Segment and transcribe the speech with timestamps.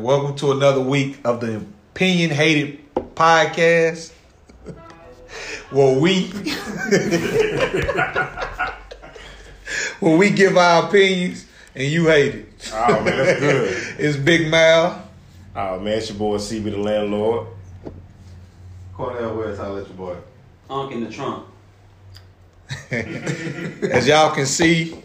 [0.00, 1.56] Welcome to another week of the
[1.92, 4.12] Opinion Hated Podcast.
[5.70, 6.28] Where we
[10.00, 11.44] where we give our opinions
[11.74, 12.72] and you hate it.
[12.72, 13.76] Oh man, that's good.
[13.98, 15.06] It's Big Mal.
[15.54, 17.48] Oh man, it's your boy CB the landlord.
[18.94, 20.16] Cornell West, I'll let your boy.
[20.70, 21.46] Unk in the trunk.
[22.90, 24.96] As y'all can see,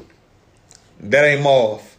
[1.01, 1.94] that ain't Marv.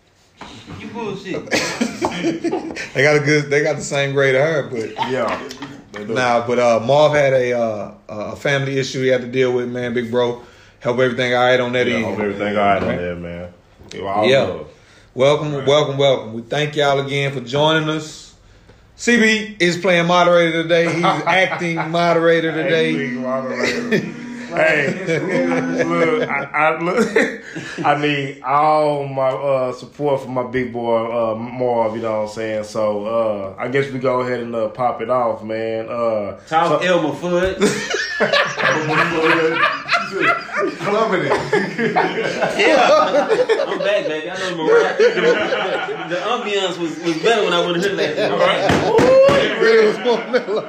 [0.81, 1.51] You bullshit.
[2.95, 5.49] They got a good they got the same grade of her, but Yeah.
[5.93, 6.05] They.
[6.05, 9.69] Nah, but uh, Marv had a uh, a family issue he had to deal with,
[9.69, 9.95] man.
[9.95, 10.43] Big bro,
[10.81, 12.05] help everything all right on that Yeah, end.
[12.05, 13.53] hope everything all right on there, man.
[13.91, 14.43] Give Yeah.
[14.43, 14.69] love.
[15.15, 16.33] Welcome, welcome, welcome.
[16.35, 18.35] We thank y'all again for joining us.
[18.99, 20.87] CB is playing moderator today.
[20.93, 24.13] He's acting moderator Hey, today.
[24.57, 25.77] Big moderator.
[25.77, 27.43] hey, look, I, I look.
[27.85, 31.95] I need all my uh, support from my big boy uh, Marv.
[31.97, 32.65] You know what I'm saying?
[32.65, 35.89] So uh, I guess we go ahead and uh, pop it off, man.
[35.89, 37.59] Uh, Talk so- Elmer Fudd.
[40.07, 41.95] Clubbing it.
[42.59, 43.29] Yeah.
[43.67, 44.31] I'm back, baby.
[44.31, 44.97] I know Mariah.
[44.97, 45.21] The, the,
[46.15, 48.31] the ambiance was, was better when I went to last night.
[48.31, 48.71] all right,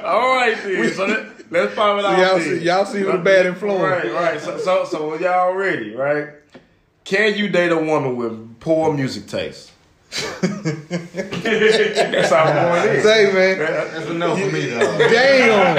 [0.04, 0.92] all right, then.
[0.94, 2.18] So let, let's pop it off.
[2.18, 4.04] y'all see- y'all see who the bad influence.
[4.04, 4.40] Right, right.
[4.40, 6.28] So, so, so y'all ready, right?
[7.04, 9.72] Can you date a woman with poor music taste?
[10.40, 13.02] That's how I'm going in.
[13.02, 14.98] Say, man, That's a no for me, though.
[14.98, 15.74] damn,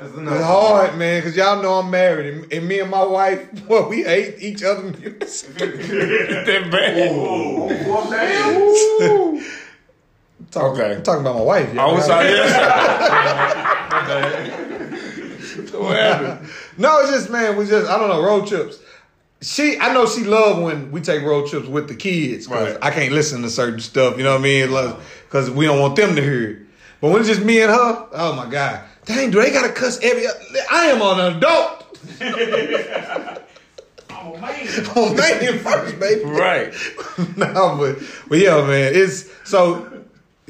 [0.00, 0.32] That's a no.
[0.34, 3.88] it's hard, man, because y'all know I'm married, and, and me and my wife, well,
[3.88, 5.54] we hate each other music.
[5.56, 7.16] that bad.
[7.16, 9.40] Well, damn.
[10.50, 10.94] Talk- Okay.
[10.96, 11.68] I'm talking about my wife.
[11.70, 11.94] I y'all.
[11.94, 12.26] was like,
[15.72, 16.48] what happened?
[16.78, 18.78] No, it's just man, we just I don't know road trips.
[19.42, 22.84] She, I know she love when we take road trips with the kids because Right.
[22.84, 24.18] I can't listen to certain stuff.
[24.18, 24.68] You know what I mean?
[25.24, 26.58] Because we don't want them to hear it.
[27.00, 29.98] But when it's just me and her, oh my god, dang, do they gotta cuss
[30.02, 30.26] every?
[30.70, 31.86] I am an adult.
[34.10, 34.86] I'm a man.
[34.96, 36.24] On man first, baby.
[36.24, 36.74] Right.
[37.38, 37.98] no, but
[38.28, 39.89] but yeah, man, it's so.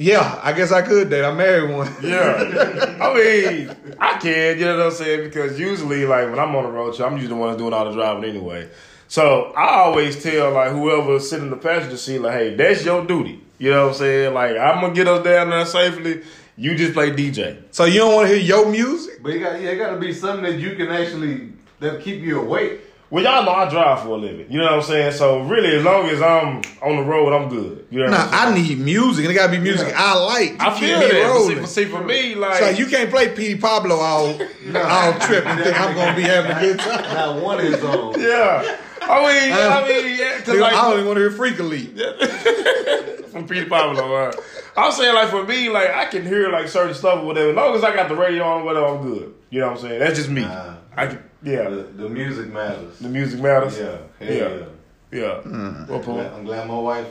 [0.01, 1.23] Yeah, I guess I could date.
[1.23, 1.95] I married one.
[2.03, 2.97] Yeah.
[3.03, 5.25] I mean, I can, you know what I'm saying?
[5.25, 7.85] Because usually, like, when I'm on the road trip, I'm usually the one doing all
[7.85, 8.71] the driving anyway.
[9.09, 13.05] So I always tell, like, whoever sitting in the passenger seat, like, hey, that's your
[13.05, 13.45] duty.
[13.59, 14.33] You know what I'm saying?
[14.33, 16.23] Like, I'm going to get us down there safely.
[16.57, 17.63] You just play DJ.
[17.71, 19.23] So you don't want to hear your music?
[19.23, 22.23] But you got, yeah, it got to be something that you can actually that keep
[22.23, 22.81] you awake.
[23.11, 24.47] Well, y'all know I drive for a living.
[24.53, 25.13] You know what I'm saying?
[25.13, 27.85] So really, as long as I'm on the road, I'm good.
[27.91, 28.53] You know what Nah, I'm?
[28.53, 30.61] I need music, and it gotta be music I like.
[30.61, 31.11] I keep feel me that.
[31.11, 31.59] But see, rolling.
[31.61, 34.27] but see, for me, like, So you can't play Petey Pablo all
[34.77, 37.03] all trip and think I'm gonna be having a good time.
[37.15, 38.21] Not one is on.
[38.21, 38.77] yeah.
[39.03, 41.97] I mean, I mean, yeah, 'cause, Nigga, like, I don't even want to hear Freek-a-Leek.
[43.31, 44.15] from Petey Pablo.
[44.15, 44.33] Uh,
[44.77, 47.51] I'm saying like for me, like I can hear like certain stuff or whatever.
[47.51, 49.35] As long as I got the radio on, whatever, I'm good.
[49.51, 49.99] You know what I'm saying?
[50.01, 50.43] That's just me.
[50.43, 50.75] Nah.
[50.97, 51.69] I can, yeah.
[51.69, 52.99] The, the music matters.
[52.99, 53.79] The music matters.
[53.79, 54.49] Yeah, hell Yeah.
[54.49, 54.65] yeah.
[55.13, 55.41] Yeah.
[55.45, 55.89] Mm.
[55.89, 56.15] Well, I'm Paul.
[56.15, 57.07] glad, I'm glad my wife.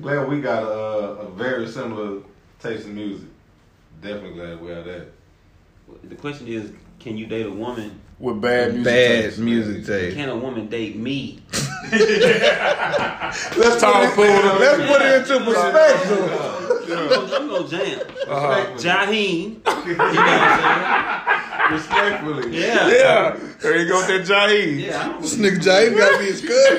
[0.00, 0.66] Glad we got a,
[1.20, 2.20] a very similar
[2.60, 3.28] taste in music.
[4.00, 5.06] Definitely glad we have that.
[6.04, 8.00] The question is, can you date a woman?
[8.18, 8.84] With bad music.
[8.84, 9.38] Bad taste.
[9.38, 10.16] music taste.
[10.16, 11.40] Can a woman date me?
[11.92, 14.60] Let's Talk put, it, food.
[14.60, 16.61] let's put it into perspective.
[16.90, 18.00] I'm gonna, jam.
[18.28, 18.66] Uh-huh.
[18.76, 19.56] Jaheim.
[19.86, 22.42] You know what Respectfully.
[22.44, 22.62] I'm saying?
[22.62, 22.88] Yeah.
[22.88, 23.38] Yeah.
[23.60, 24.80] There you go with that Jaheim.
[24.80, 25.14] Yeah.
[25.16, 26.78] I This nigga James gotta be his cousin.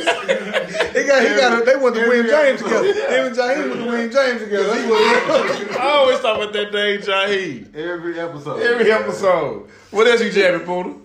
[0.94, 1.62] He got, he got.
[1.62, 2.94] A, they went to William James together.
[2.94, 4.70] Him and James went to William James together.
[4.72, 7.74] I always talk about that dang Jaheim.
[7.76, 8.62] Every episode.
[8.62, 9.70] Every episode.
[9.92, 11.00] What else you jamming, Poodle?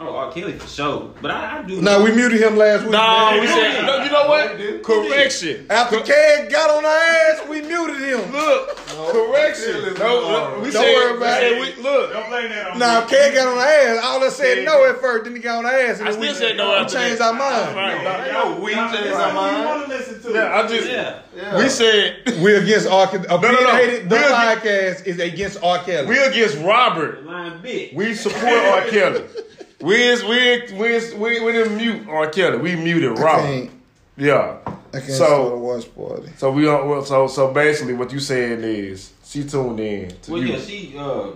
[0.00, 0.30] Oh, R.
[0.32, 1.10] Kelly for sure.
[1.20, 1.80] But I, I do.
[1.82, 2.92] no, we muted him last week.
[2.92, 3.40] No, man.
[3.40, 4.56] we said, no, you know what?
[4.56, 4.78] we.
[4.78, 5.66] Correction.
[5.68, 8.30] After Keg got on our ass, we muted him.
[8.30, 9.94] Look, correction.
[9.98, 11.76] No, no, we Don't said, worry we about said it.
[11.76, 13.06] We, look, Don't blame that on Now me.
[13.10, 14.04] Keg got on our ass.
[14.04, 16.20] All us said no at first, then he got on our ass, and I then
[16.20, 17.26] we, still said no we after changed that.
[17.26, 17.76] our mind.
[17.76, 18.30] Right.
[18.32, 19.36] Yo, we Now, changed our mind.
[19.36, 19.64] what you mind.
[19.80, 20.32] want to listen to.
[20.38, 21.18] Yeah, I just Yeah.
[21.36, 21.58] Yeah.
[21.58, 23.08] we said We're against R.
[23.08, 23.26] Kelly.
[23.28, 24.08] Opinionated.
[24.08, 25.82] The We're podcast is against R.
[25.82, 26.06] Kelly.
[26.06, 27.24] we against Robert.
[27.26, 27.96] Line big.
[27.96, 28.82] We support R.
[28.86, 29.24] Kelly.
[29.80, 32.28] We is we is- we we we didn't mute R.
[32.30, 32.58] Kelly.
[32.58, 33.70] We muted Robert.
[34.16, 34.56] Yeah.
[34.66, 36.32] I can't So- start watch party.
[36.36, 37.06] So we don't.
[37.06, 40.54] So so basically, what you saying is she tuned in to Well, you.
[40.54, 40.94] yeah, she.
[40.98, 41.30] Uh,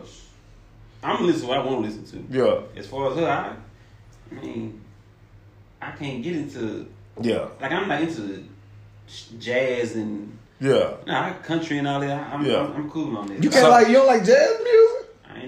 [1.04, 2.38] I'm listening to what I want to listen to.
[2.38, 2.60] yeah.
[2.80, 3.52] As far as her, I,
[4.36, 4.80] I mean,
[5.80, 6.86] I can't get into
[7.20, 7.46] Yeah.
[7.60, 8.44] like I'm not into
[9.38, 10.92] jazz and Yeah.
[11.06, 12.32] nah, country and all that.
[12.32, 12.58] I'm, Yeah.
[12.60, 13.42] I'm, I'm cool on that.
[13.42, 15.01] You can't So- like you don't like jazz music.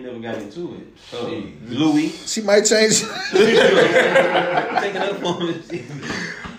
[0.05, 0.99] I ain't never got into it.
[1.11, 3.01] So Louis, She might change.
[3.31, 5.63] taking up for me.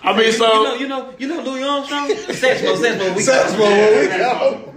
[0.02, 2.08] I mean, so you know, you know, you know Louis Armstrong.
[2.08, 3.14] Saxophone, saxophone.
[3.14, 4.74] We Saxophone, what we call.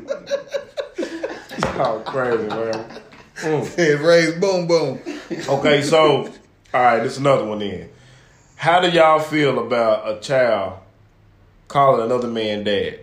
[1.82, 3.02] Oh, crazy, man.
[3.38, 3.76] Mm.
[3.76, 5.00] Head raised, boom, boom.
[5.48, 6.26] Okay, so
[6.74, 7.90] all right, this is another one then.
[8.56, 10.80] How do y'all feel about a child
[11.68, 13.00] calling another man dad?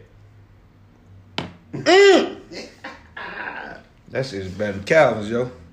[4.11, 5.51] That shit's better than Calvin's, yo.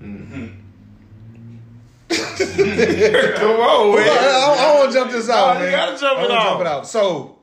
[2.08, 4.08] Come on, I, man.
[4.08, 6.42] I, I want to jump this out, Oh, you gotta jump it out.
[6.44, 6.86] Jump it out.
[6.86, 7.38] So,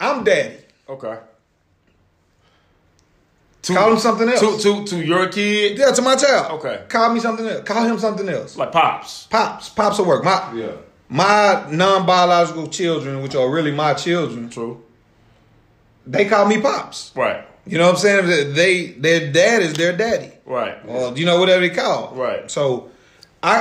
[0.00, 0.56] I'm daddy.
[0.88, 1.18] Okay.
[3.62, 4.40] To, Call him something else.
[4.40, 6.52] to to to your kid, yeah, to my child.
[6.60, 6.84] Okay.
[6.88, 7.64] Call me something else.
[7.64, 8.56] Call him something else.
[8.56, 9.26] like pops.
[9.26, 9.68] Pops.
[9.70, 10.24] Pops will work.
[10.24, 10.72] My Yeah.
[11.08, 14.82] my non-biological children, which are really my children, True.
[16.06, 17.12] they call me pops.
[17.14, 17.44] Right.
[17.68, 18.54] You know what I'm saying?
[18.54, 20.32] They their dad is their daddy.
[20.46, 20.78] Right.
[20.86, 22.14] or you know whatever they call.
[22.14, 22.50] Right.
[22.50, 22.90] So,
[23.42, 23.54] I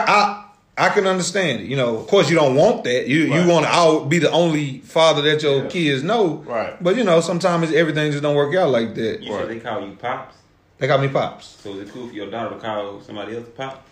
[0.78, 1.66] I I can understand it.
[1.68, 3.08] You know, of course, you don't want that.
[3.08, 3.44] You Right.
[3.46, 5.70] you want to be the only father that your Yeah.
[5.70, 6.44] kids know.
[6.46, 6.82] Right.
[6.82, 9.22] But you know, sometimes everything just don't work out like that.
[9.22, 10.36] You said they call you pops.
[10.78, 11.58] They call me pops.
[11.64, 13.92] So is it cool for your daughter to call somebody else pops?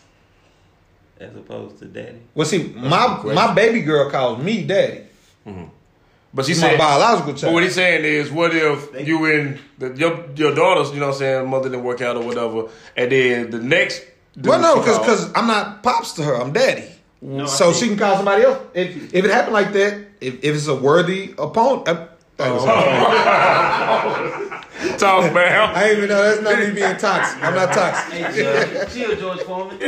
[1.20, 2.20] As opposed to daddy?
[2.36, 5.02] Well, see, my my baby girl calls me daddy.
[6.36, 6.80] But she She's my said.
[6.80, 7.54] biological But child.
[7.54, 11.14] what he's saying is, what if you and the, your your daughters, you know, what
[11.14, 12.68] I'm saying, mother didn't work out or whatever,
[12.98, 14.04] and then the next.
[14.36, 16.36] dude well, no, she because I'm not pops to her.
[16.36, 16.84] I'm daddy.
[17.22, 18.60] No, so she can call somebody else.
[18.74, 21.88] If if it happened like that, if, if it's a worthy opponent.
[21.88, 22.08] Uh,
[24.98, 25.70] talk, man.
[25.74, 27.42] I ain't even know that's not me being toxic.
[27.42, 28.14] I'm not toxic.
[28.14, 29.80] Hey, Judge, chill, George Foreman.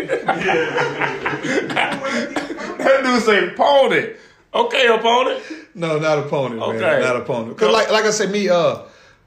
[2.77, 4.15] that dude say opponent.
[4.57, 5.43] Okay, opponent.
[5.75, 6.79] No, not opponent, Okay.
[6.79, 7.01] man.
[7.01, 7.57] Not opponent.
[7.57, 8.79] Cause like like I said, me uh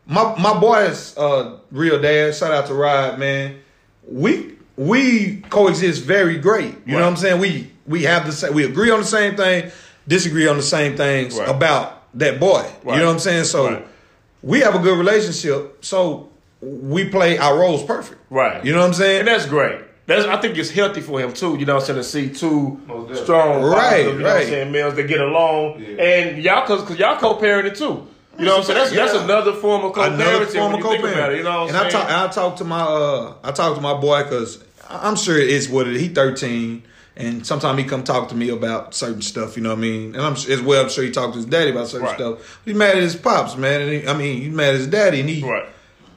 [0.06, 3.60] my my boy's uh real dad, shout out to Rod, man.
[4.08, 6.74] We we coexist very great.
[6.86, 7.40] You know what I'm saying?
[7.40, 9.70] We we have the same we agree on the same thing,
[10.08, 11.48] disagree on the same things Right.
[11.48, 12.64] about that boy.
[12.82, 12.94] Right.
[12.94, 13.44] You know what I'm saying?
[13.44, 13.86] So Right.
[14.42, 15.84] we have a good relationship.
[15.84, 16.28] So
[16.60, 18.20] we play our roles perfect.
[18.30, 18.64] Right.
[18.64, 19.20] You know what I'm saying?
[19.20, 19.78] And that's great.
[20.10, 21.56] That's I think it's healthy for him too.
[21.58, 22.80] You know what I'm saying to see two
[23.14, 24.46] strong, Right, positive, you know what I'm right.
[24.46, 26.02] saying, males that get along, Yeah.
[26.02, 28.06] and y'all cause, cause y'all co-parenting too.
[28.38, 28.78] You know what I'm saying?
[28.78, 30.14] That's that's another form of co-parenting.
[30.14, 31.12] another form of co-parenting.
[31.14, 32.06] about it, you know what I'm and I saying?
[32.06, 35.68] talk, I talk to my, uh, I talk to my boy because I'm sure it's
[35.68, 35.96] what it.
[36.00, 36.82] He 13,
[37.16, 39.56] and sometimes he come talk to me about certain stuff.
[39.56, 40.14] You know what I mean?
[40.16, 40.82] And I'm as well.
[40.84, 42.16] I'm sure he talked to his daddy about certain Right.
[42.16, 42.60] stuff.
[42.64, 43.82] He's mad at his pops, man.
[43.82, 45.66] And he, I mean, he's mad at his daddy, and he right.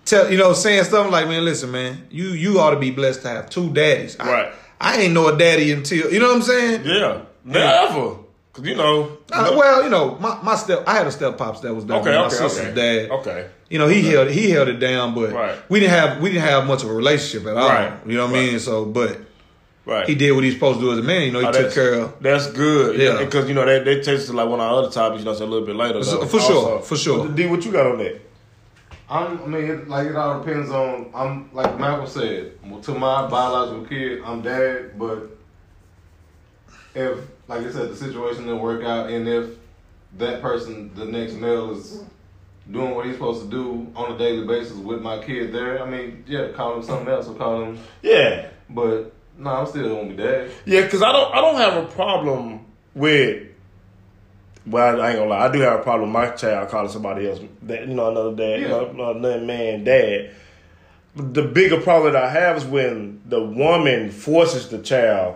[0.05, 3.21] Tell you know saying stuff like, man, listen, man, you you ought to be blessed
[3.23, 4.17] to have two daddies.
[4.19, 4.53] I, Right.
[4.81, 6.81] I ain't know a daddy until you know what I'm saying.
[6.85, 7.21] Yeah.
[7.45, 8.17] Never.
[8.53, 9.17] Cause you know.
[9.31, 11.97] Uh, well, you know, my, my step, I had a step pops that was there.
[11.99, 12.75] Okay, my okay, sister's okay.
[13.07, 13.11] dad.
[13.11, 13.49] Okay.
[13.69, 15.57] You know, he held he held it down, but Right.
[15.69, 17.67] we didn't have we didn't have much of a relationship at all.
[17.69, 17.93] Right.
[18.05, 18.49] You know what I Right.
[18.51, 18.59] mean?
[18.59, 19.17] So, but
[19.85, 20.07] Right.
[20.07, 21.23] he did what he's supposed to do as a man.
[21.23, 22.13] You know, he Oh, took care of.
[22.21, 22.99] That's good.
[22.99, 23.13] Yeah.
[23.19, 23.25] Yeah.
[23.25, 25.21] Because you know that that takes to like one of our other topics.
[25.21, 26.03] You know, so a little bit later.
[26.03, 27.27] For- though, for sure, for sure.
[27.29, 28.21] D, what you got on that?
[29.13, 31.11] I'm, I mean, it, like it all depends on.
[31.13, 32.53] I'm like Malcolm said.
[32.83, 34.97] To my biological kid, I'm dad.
[34.97, 35.29] But
[36.95, 39.51] if, like I said, the situation didn't work out, and if
[40.17, 42.03] that person, the next male, is
[42.71, 45.87] doing what he's supposed to do on a daily basis with my kid there, I
[45.87, 47.79] mean, yeah, call him something else or call him.
[48.01, 48.49] Yeah.
[48.67, 50.49] But no, I'm still gonna be dad.
[50.65, 53.49] Yeah, because I don't I don't have a problem with.
[54.65, 55.45] Well, I ain't gonna lie.
[55.45, 58.35] I do have a problem with my child calling somebody else, that you know, another
[58.35, 58.91] dad, you Yeah.
[58.93, 60.31] know, another man dad.
[61.15, 65.35] The bigger problem that I have is when the woman forces the child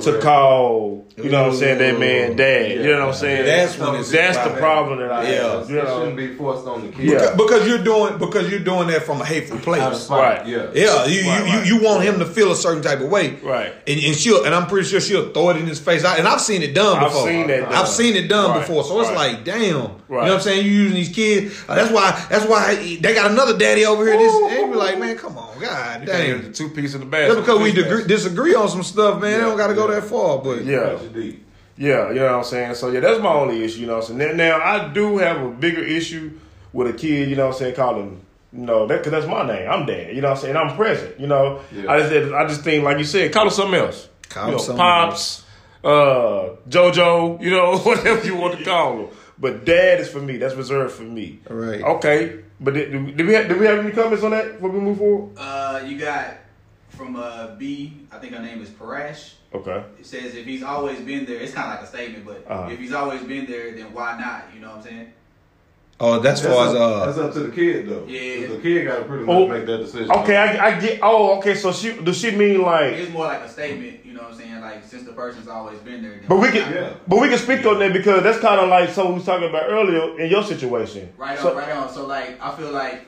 [0.00, 2.72] to call, you know what I'm saying, that man dad.
[2.72, 3.46] You know what I'm saying?
[3.46, 5.58] That's when it's that's the problem that I Yeah.
[5.60, 5.70] have.
[5.70, 7.06] You It shouldn't be forced on the kid.
[7.06, 7.14] Yeah.
[7.14, 10.08] Because, because you're doing because you're doing that from a hateful place.
[10.10, 10.46] Right.
[10.46, 10.66] Yeah.
[10.74, 11.66] Yeah, you, Right, you, right.
[11.66, 13.72] you you want him to feel a certain type of way, Right.
[13.86, 16.04] And, and she'll and I'm pretty sure she'll throw it in his face.
[16.04, 17.26] I, and I've seen it done I've before.
[17.26, 17.72] seen that done.
[17.74, 18.84] I've seen it done Right, before.
[18.84, 20.64] So it's like, damn, you know what I'm saying?
[20.66, 21.64] You using these kids.
[21.66, 22.10] Uh, that's why.
[22.30, 24.18] That's why they got another daddy over here.
[24.18, 26.42] This and be like, man, come on, god Damn.
[26.42, 27.34] The two piece in the basket.
[27.34, 30.04] Just because we Fish disagree on some stuff, man, they don't got to go that
[30.04, 30.38] far.
[30.38, 30.80] But Yeah.
[30.80, 31.44] Touch it deep.
[31.76, 32.74] Yeah, you know what I'm saying?
[32.74, 34.36] So yeah, that's my only issue, you know what I'm saying?
[34.36, 36.32] Now, now, I do have a bigger issue
[36.72, 38.20] with a kid, you know what I'm saying, calling
[38.52, 39.70] you know, that cause that's my name.
[39.70, 40.56] I'm dad, you know what I'm saying?
[40.56, 41.60] I'm present, you know.
[41.70, 41.90] Yeah.
[41.92, 44.08] I just I just think like you said, call him something else.
[44.28, 45.44] Call you him know, something Pops,
[45.84, 49.08] uh, JoJo, you know, whatever you want to call him.
[49.38, 50.38] But dad is for me.
[50.38, 51.40] That's reserved for me.
[51.48, 51.82] Right.
[51.82, 52.40] Okay.
[52.60, 54.98] But did, did we have, did we have any comments on that before we move
[54.98, 55.30] forward?
[55.38, 56.34] Uh, you got
[56.90, 59.34] from uh, B, I think her name is Parash.
[59.54, 59.84] Okay.
[59.98, 62.68] It says if he's always been there, it's kind of like a statement, but Uh-huh.
[62.70, 64.46] if he's always been there, then why not?
[64.54, 65.12] You know what I'm saying?
[66.00, 68.04] Oh, that's That's, far as up, that's uh, up to the kid though.
[68.06, 68.46] Yeah.
[68.48, 70.10] The kid got to pretty much Oh, make that decision.
[70.10, 71.00] Okay, I, I get.
[71.02, 71.54] Oh, okay.
[71.54, 72.94] So she does she mean like?
[72.94, 74.04] It's more like a statement.
[74.04, 74.60] You know what I'm saying?
[74.60, 76.12] Like since the person's always been there.
[76.18, 76.72] Then But we can.
[76.72, 76.94] Yeah.
[77.06, 79.48] but we can speak on that because that's kind of like something we was talking
[79.48, 81.12] about earlier in your situation.
[81.16, 81.92] Right on, So- right on.
[81.92, 83.06] So like, I feel like,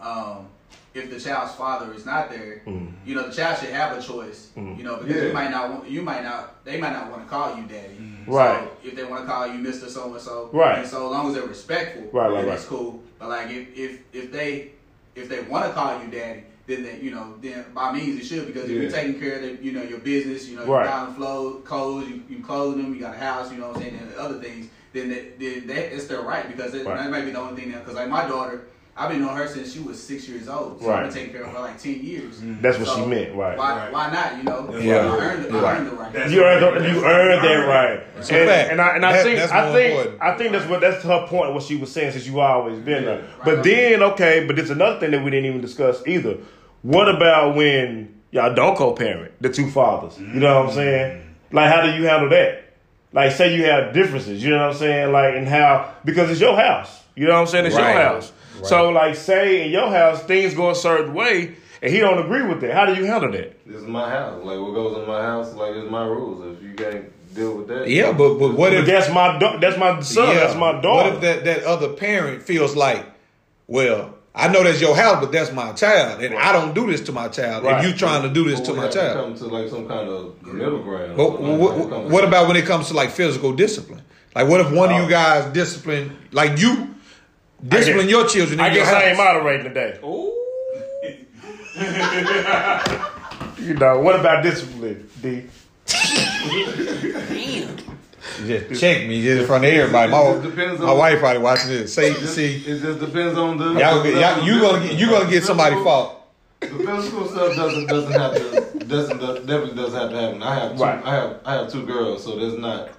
[0.00, 0.46] um,
[0.94, 2.92] if the child's father is not there, Mm.
[3.04, 4.50] you know, the child should have a choice.
[4.56, 5.22] You know, because Yeah.
[5.28, 7.96] you might not, want, you might not, they might not want to call you daddy.
[8.28, 8.62] Right.
[8.82, 10.78] So if they want to call you Mister So and So, Right.
[10.80, 12.54] And so as long as they're respectful, Right, right, then right.
[12.54, 13.02] it's cool.
[13.18, 14.72] But like if if if they
[15.14, 16.44] if they want to call you daddy.
[16.68, 19.40] Then they, you know, then by means it should because if you're taking care of
[19.40, 20.82] the, you know, your business, you know, Right.
[20.84, 23.76] you're buying flow, clothes, you, you clothing them, you got a house, you know what
[23.78, 26.98] I'm saying, and other things, then that, then that it's their right because it, Right.
[26.98, 28.66] that might be the only thing that because like my daughter,
[29.00, 30.80] I've been knowing her since she was six years old.
[30.82, 30.98] So Right.
[31.04, 32.36] I've been taking care of her like ten years.
[32.38, 32.60] Mm-hmm.
[32.60, 33.56] That's what So she meant, right.
[33.56, 33.92] Why, Right.
[33.92, 34.36] why not?
[34.36, 34.96] You know, Yeah.
[34.96, 36.12] I earned, I earned the right.
[36.12, 38.70] That's- You earned the, you earned that right, It's and, fact.
[38.72, 40.22] and I and I That- think that's I more think important.
[40.22, 41.54] I think that's what that's her point.
[41.54, 43.18] What she was saying since you always been there.
[43.18, 43.44] Right.
[43.44, 46.34] But then okay, but there's another thing that we didn't even discuss either.
[46.82, 50.18] What about when y'all don't co-parent the two fathers?
[50.18, 51.18] You know what I'm saying?
[51.18, 51.56] Mm-hmm.
[51.56, 52.64] Like how do you handle that?
[53.12, 54.42] Like say you have differences.
[54.42, 55.12] You know what I'm saying?
[55.12, 57.04] Like and how because it's your house.
[57.14, 57.66] You know what I'm saying?
[57.66, 57.94] It's Right.
[57.94, 58.32] your house.
[58.64, 62.42] So like say in your house things go a certain way and he don't agree
[62.42, 62.72] with that.
[62.74, 63.64] How do you handle that?
[63.66, 64.42] This is my house.
[64.44, 66.56] Like what goes in my house, like it's my rules.
[66.56, 69.58] If you can't deal with that, Yeah, but but what But if that's my da-
[69.58, 70.28] that's my son.
[70.28, 71.10] yeah, That's my daughter.
[71.10, 73.04] What if that that other parent feels like,
[73.66, 77.00] well, I know that's your house, but that's my child, and I don't do this
[77.02, 77.82] to my child, Right.
[77.82, 79.16] and you trying to do this But to we my have child.
[79.16, 81.16] come to like some kind of middle ground.
[81.16, 84.02] But Like, what, when it comes what about when it comes to like physical discipline?
[84.36, 85.02] Like, what if one of oh.
[85.02, 86.94] you guys discipline, like you
[87.66, 88.60] discipline guess- your children?
[88.60, 89.98] In I your guess I ain't moderating today.
[90.04, 90.34] Ooh.
[93.58, 95.42] You know what about discipline, D?
[95.86, 97.76] Damn.
[98.44, 100.10] You just check me just in front of everybody.
[100.12, 101.92] My, It depends my on- wife probably watching this.
[101.92, 103.72] Say, It just, see, it just depends on the.
[103.80, 106.14] y'all, get- y'all, you gonna get, you gonna get somebody fault.
[106.60, 110.42] The physical stuff doesn't doesn't have to doesn't definitely doesn't have to happen.
[110.42, 111.04] I have two, Right.
[111.04, 112.90] I have I have two girls, so there's not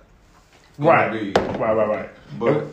[0.78, 1.32] Right, be.
[1.42, 2.66] right, right, right, But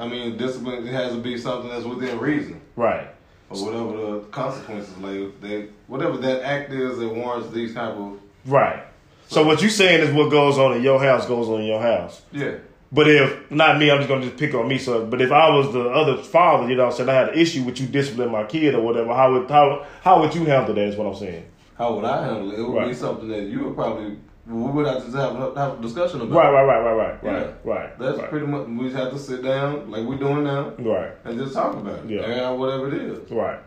[0.00, 3.08] I mean, discipline it has to be something that's within reason, right.
[3.50, 4.96] or whatever the consequences.
[4.96, 8.82] Like they whatever that act is that warrants these type of Right.
[9.28, 11.82] So what you're saying is what goes on in your house goes on in your
[11.82, 12.22] house.
[12.32, 12.56] yeah.
[12.92, 14.76] But if not me, I'm just gonna just pick on me.
[14.78, 17.62] So, but if I was the other father, you know, saying I had an issue
[17.62, 20.84] with you disciplining my kid or whatever, how would how how would you handle that?
[20.84, 21.44] Is what I'm saying.
[21.78, 22.58] How would I handle it?
[22.58, 24.16] It would be something that you would probably
[24.46, 26.34] we would have to have, a- have a discussion about.
[26.36, 27.30] Right, right, right, right, right, Yeah.
[27.32, 27.98] right, right.
[27.98, 31.12] That's right, pretty much we just have to sit down like we're doing now right.
[31.24, 32.10] and just talk about it.
[32.10, 32.22] Yeah.
[32.22, 33.30] Air out whatever it is.
[33.30, 33.58] Right.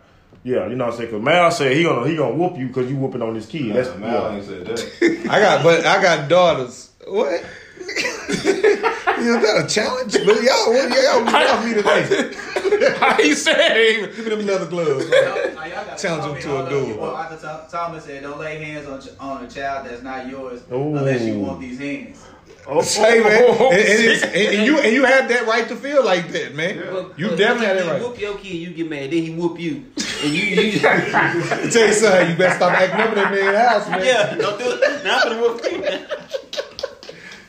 [0.45, 1.09] Yeah, you know what I'm saying?
[1.11, 3.73] Because Mal said he gonna he gonna whoop you because you whooping on this kid.
[3.75, 4.35] That's Nah, Mal yeah.
[4.35, 5.27] ain't said that.
[5.29, 6.91] I got, but I got daughters.
[7.07, 7.45] What?
[7.83, 10.13] Is that a challenge?
[10.13, 12.33] But y'all, what y'all get off me today?
[12.97, 14.01] How you say?
[14.15, 15.09] Give me them leather gloves.
[15.09, 15.35] Now,
[15.97, 16.87] Challenge tell him to a duel.
[16.87, 20.61] you want- Arthur Thomas said, "Don't lay hands on on a child that's not yours
[20.71, 20.95] Ooh.
[20.97, 22.23] unless you want these hands."
[22.65, 25.75] Oh, Say man, oh, and, and, and, and you and you have that right to
[25.75, 26.77] feel like that, man.
[26.91, 28.01] But- You but definitely had he that right.
[28.01, 29.11] Whoop your kid, you get mad.
[29.11, 29.83] Then he whoop you,
[30.23, 33.57] and you you I tell you something, you better stop acting up in that man's
[33.57, 34.05] house, man.
[34.05, 34.35] yeah.
[34.35, 35.03] Don't do it.
[35.03, 36.17] Now I'm gonna whoop you.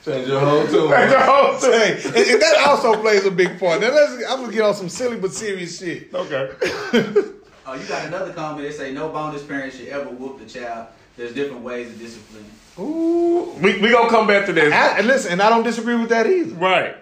[0.05, 0.91] Change your whole tune.
[0.91, 1.97] That's the whole thing.
[1.97, 3.81] Hey, and, and that also plays a big part.
[3.81, 6.13] Now let's, I'm gonna get on some silly but serious shit.
[6.15, 6.51] Okay.
[7.67, 8.69] Oh, you got another comment.
[8.69, 10.89] They say no bonus parent should ever whoop the child.
[11.17, 12.45] There's different ways of discipline.
[12.79, 14.71] Ooh, we we gonna come back to this.
[14.71, 16.55] I, and listen, and I don't disagree with that either.
[16.57, 16.95] Right.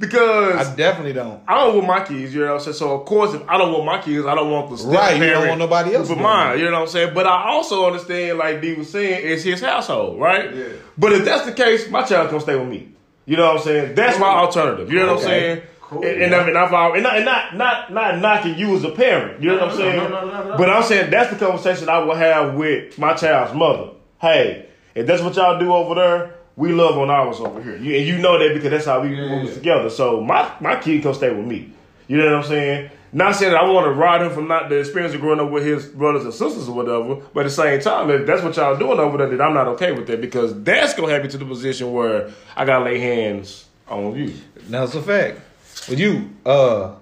[0.00, 1.42] Because I definitely don't.
[1.46, 2.74] I don't want my kids, you know what I'm saying?
[2.74, 5.20] So of course if I don't want my kids, I don't want the step Right,
[5.20, 7.14] you don't want nobody else But mine, you know what I'm saying?
[7.14, 10.54] But I also understand, like D was saying, it's his household, right?
[10.54, 10.64] Yeah.
[10.96, 12.88] But if that's the case, my child's gonna stay with me.
[13.26, 13.94] You know what I'm saying?
[13.94, 14.90] That's my alternative.
[14.90, 15.26] You know what I'm Okay.
[15.26, 15.62] saying?
[15.82, 16.04] Cool.
[16.04, 18.84] And, and, I mean, I've already, and, not, and not not not knocking you as
[18.84, 19.42] a parent.
[19.42, 19.96] You know what I'm No, no, saying?
[19.96, 20.56] no, no, no, no.
[20.56, 23.90] But I'm saying that's the conversation I will have with my child's mother.
[24.18, 27.76] Hey, if that's what y'all do over there, we love on ours over here.
[27.76, 29.88] You, and you know that because that's how we Yeah, move together.
[29.90, 31.72] So my my kid can stay with me.
[32.06, 32.90] You know what I'm saying?
[33.12, 35.50] Not saying that I want to ride him from not the experience of growing up
[35.50, 38.54] with his brothers and sisters or whatever, but at the same time, if that's what
[38.56, 41.28] y'all doing over there, then I'm not okay with that because that's gonna have me
[41.30, 44.34] to the position where I gotta lay hands on you.
[44.68, 45.40] Now it's a fact.
[45.88, 46.94] With you, uh,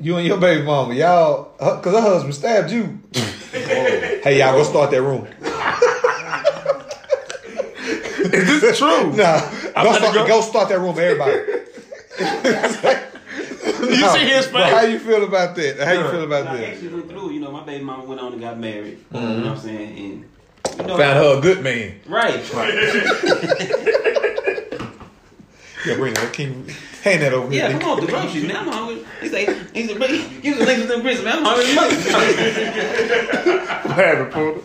[0.00, 2.98] you and your baby mama, y'all, cause her husband stabbed you.
[3.52, 5.28] hey, y'all go start that room.
[8.32, 9.12] Is this true?
[9.16, 11.36] Nah, go, about to start, go- go start that room, for everybody.
[13.94, 15.78] you see his Bro, how you feel about that?
[15.80, 16.68] How you feel about I that?
[16.70, 17.30] actually went through.
[17.32, 18.98] You know, my baby mama went on and got married.
[19.12, 19.42] You know mm-hmm.
[19.42, 19.98] what I'm saying?
[19.98, 20.24] And
[20.78, 22.00] you know, Found her a good man.
[22.06, 22.52] right.
[22.54, 22.74] Right.
[25.86, 26.32] yeah, bring that.
[26.32, 27.78] Can you hand that over Yeah, here?
[27.78, 28.56] come on, the groceries, man.
[28.56, 29.04] I'm hungry.
[29.20, 31.38] He say, he said, bring, give the niggas in prison, man.
[31.38, 31.76] I'm hungry.
[33.86, 34.60] What happened, Porter?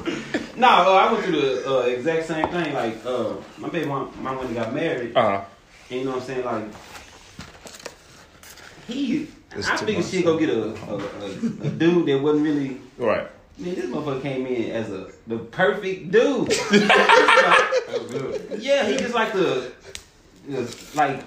[0.58, 2.74] No, uh, I went through the uh, exact same thing.
[2.74, 5.46] Like, uh, my baby mom, mom when he got married, Uh huh.
[5.90, 6.46] and you know what I'm saying?
[6.46, 6.66] Like,
[8.88, 10.12] he It's I too figured much.
[10.12, 12.78] she'd go get a, a, a, a dude that wasn't really.
[12.98, 13.28] Right.
[13.58, 16.48] Man, this motherfucker came in as a the perfect dude.
[16.72, 18.60] That's good.
[18.62, 19.72] yeah, he just like the,
[20.48, 21.24] the- like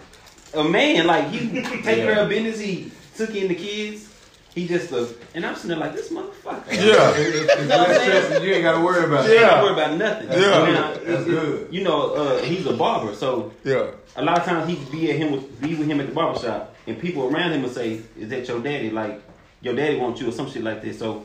[0.55, 1.07] a man.
[1.07, 2.59] Like he take care of business.
[2.61, 4.09] He took in the kids.
[4.55, 6.71] He just a, and I'm sitting there like this motherfucker.
[6.71, 7.19] Yeah.
[7.19, 9.35] You're stressing, you ain't got to worry about He it.
[9.35, 9.63] ain't Yeah.
[9.63, 10.29] worry about nothing.
[10.31, 10.39] Yeah.
[10.39, 11.69] Now, That's it- it- good.
[11.73, 13.87] You know, uh, he's a barber, so Yeah.
[14.17, 16.13] a lot of times he could be at him with be with him at the
[16.15, 19.21] barber shop, and people around him would say, "Is that your daddy?" Like
[19.61, 21.01] your daddy wants you or some shit like this.
[21.01, 21.25] So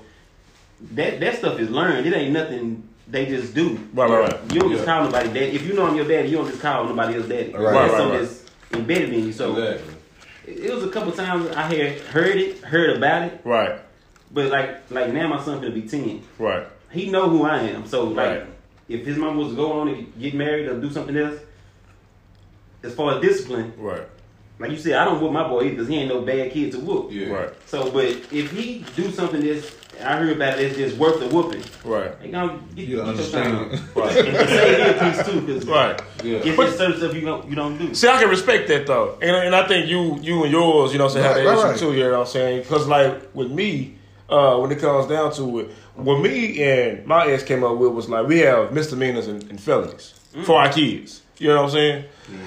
[0.96, 2.08] that that stuff is learned.
[2.08, 3.78] It ain't nothing they just do.
[3.94, 4.40] Right, right, right.
[4.54, 4.94] You don't just Yeah.
[4.96, 5.52] call nobody daddy.
[5.56, 7.54] If you know I'm your daddy, you don't just call nobody else daddy.
[7.54, 8.28] Right, That's right, something right.
[8.28, 8.44] that's
[8.74, 9.34] embedded in you.
[9.34, 9.94] So Exactly.
[10.50, 13.80] It, it was a couple times I had heard it, heard about it, Right.
[14.32, 16.22] but like like now my son gonna be ten.
[16.38, 16.66] Right.
[16.92, 17.86] He know who I am.
[17.86, 18.48] So like Right.
[18.88, 21.40] if his mom was to go on and get married or do something else,
[22.84, 24.04] as far as discipline, Right.
[24.58, 26.80] like you said, I don't whoop my boy because he ain't no bad kid to
[26.80, 27.10] whoop.
[27.12, 27.28] Yeah.
[27.30, 27.50] Right.
[27.66, 31.28] So, but if he do something that's I heard about it, it's just worth the
[31.28, 31.64] whooping.
[31.84, 32.20] Right.
[32.22, 33.72] They gonna get, You get understand.
[33.72, 33.90] time.
[33.96, 34.18] Right.
[34.18, 36.02] And save you a piece too, because Right.
[36.24, 36.38] Yeah.
[36.38, 37.94] it's just certain stuff you don't you don't do.
[37.94, 40.98] See, I can respect that though, and, and I think you, you and yours, you
[40.98, 41.80] know, what I'm saying, have that right, issue right.
[41.80, 41.94] too.
[41.98, 42.62] You know what I'm saying?
[42.64, 43.96] Because like with me,
[44.30, 47.92] uh, when it comes down to it, what me and my ex came up with
[47.92, 50.14] was like we have misdemeanors and, and felonies
[50.44, 51.22] for our kids.
[51.40, 52.06] You know what I'm saying?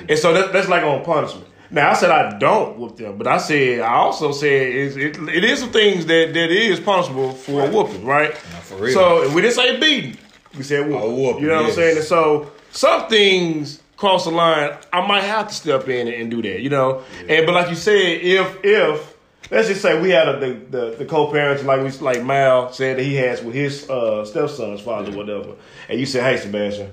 [0.09, 1.47] And so that, that's like on punishment.
[1.73, 5.45] Now I said I don't whoop them, but I said I also said it, it
[5.45, 8.37] is some things that that is punishable for a whooping, right?
[8.37, 8.93] for real.
[8.93, 10.19] So we didn't say beating,
[10.57, 11.03] we said whooping.
[11.03, 11.71] Oh, whooping, you know what.
[11.71, 11.97] I'm saying?
[11.97, 16.31] And so some things cross the line, I might have to step in and, and
[16.31, 17.05] do that, you know.
[17.29, 19.17] And but like you said, if if
[19.51, 22.99] let's just say we had a, the, the the co-parents like we like Mal said
[22.99, 25.55] that he has with his uh, stepson's father, or whatever,
[25.89, 26.93] and you said, "Hey, Sebastian,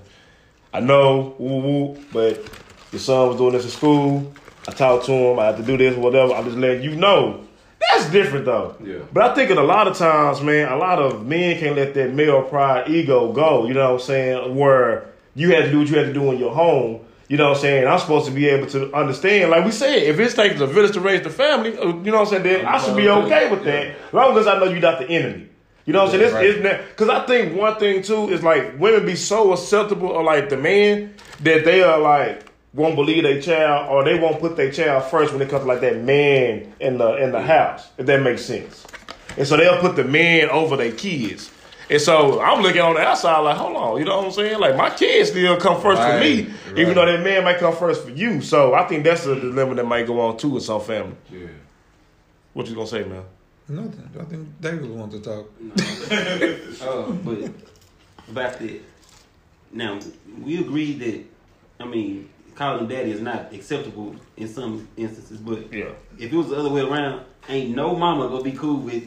[0.74, 2.42] I know, woo woo, but
[2.92, 4.34] your son was doing this in school.
[4.70, 5.40] I talk to him.
[5.40, 6.34] I have to do this, whatever.
[6.34, 7.46] I'm just letting you know."
[7.92, 8.76] That's different though.
[8.84, 9.00] Yeah.
[9.12, 11.94] But I think in a lot of times, man, a lot of men can't let
[11.94, 13.68] that male pride ego go.
[13.68, 14.56] You know what I'm saying?
[14.56, 17.02] Where you had to do what you had to do in your home.
[17.30, 17.88] You know what I'm saying?
[17.88, 19.52] I'm supposed to be able to understand.
[19.52, 22.20] Like we said, if it's taking a village to raise the family, uh, you know
[22.20, 22.44] what I'm saying?
[22.44, 23.96] Then I should be okay with that.
[24.08, 25.48] As long as I know you're not the enemy.
[25.86, 26.34] You know what I'm saying?
[26.34, 26.46] Right.
[26.46, 30.50] It's, because I think one thing too is like women be so acceptable of like
[30.50, 34.72] the man that they are like won't believe their child or they won't put their
[34.72, 37.90] child first when it comes to like that man in the in the house.
[37.98, 38.86] If that makes sense.
[39.38, 41.52] And so they'll put the man over their kids.
[41.90, 44.60] And so I'm looking on the outside like, hold on, you know what I'm saying?
[44.60, 47.76] Like my kids still come first for me, Right, even though that man might come
[47.76, 48.42] first for you.
[48.42, 51.16] So I think that's a dilemma that might go on too in some family.
[51.32, 51.48] Yeah.
[52.54, 53.24] What you gonna say, man?
[53.68, 54.10] Nothing.
[54.20, 55.52] I think David wants to talk.
[56.82, 57.52] Uh, but
[58.30, 58.82] about that,
[59.72, 60.00] now
[60.44, 61.24] we agree that
[61.80, 62.30] I mean
[62.60, 65.86] calling daddy is not acceptable in some instances, but Yeah.
[66.20, 69.04] if it was the other way around, ain't no mama gonna be cool with.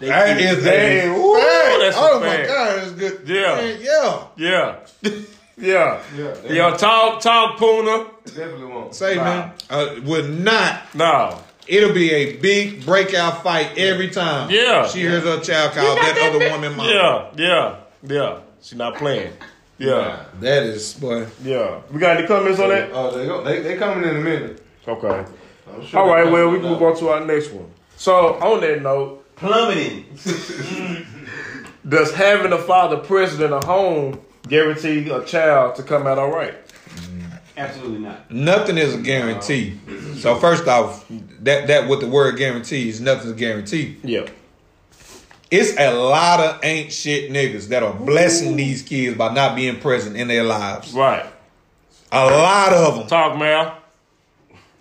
[0.00, 1.80] They That is Hey, a fact.
[1.80, 2.48] that's Oh my fact.
[2.48, 3.20] god, that's good.
[3.26, 3.56] Yeah.
[3.56, 4.18] Man, yeah.
[4.36, 4.76] Yeah.
[5.02, 5.12] yeah.
[6.16, 6.34] Yeah.
[6.42, 8.06] they Yo, talk, talk, Puna.
[8.24, 8.92] Definitely won't.
[8.94, 9.24] Say Nah.
[9.24, 10.92] man, uh, would not.
[10.94, 11.38] No.
[11.68, 14.50] It'll be a big breakout fight every time.
[14.50, 14.88] Yeah.
[14.88, 16.88] she hears her child call that other woman mom.
[16.88, 18.38] Yeah, yeah, yeah.
[18.62, 19.32] She not playing.
[19.78, 21.26] Yeah, that is boy.
[21.42, 21.80] yeah.
[21.90, 22.90] We got any comments on that?
[22.92, 23.42] Oh, they go.
[23.42, 24.64] They they coming in a minute.
[24.86, 25.08] Okay.
[25.74, 26.24] I'm sure All they right.
[26.24, 26.68] coming Well, we now.
[26.70, 27.70] move on to our next one.
[27.96, 30.06] So, on that note, plummeting.
[31.88, 36.30] does having a father present in a home guarantee a child to come out all
[36.30, 36.54] right?
[37.56, 38.30] Absolutely not.
[38.30, 39.78] Nothing is a guarantee.
[40.18, 41.04] So first off,
[41.40, 43.96] that that what the word guarantees, nothing's a guarantee.
[44.02, 44.26] Yeah.
[45.54, 49.78] It's a lot of ain't shit niggas that are blessing these kids by not being
[49.78, 50.92] present in their lives.
[50.92, 51.24] Right.
[52.10, 53.06] A lot of them.
[53.06, 53.72] Talk, man.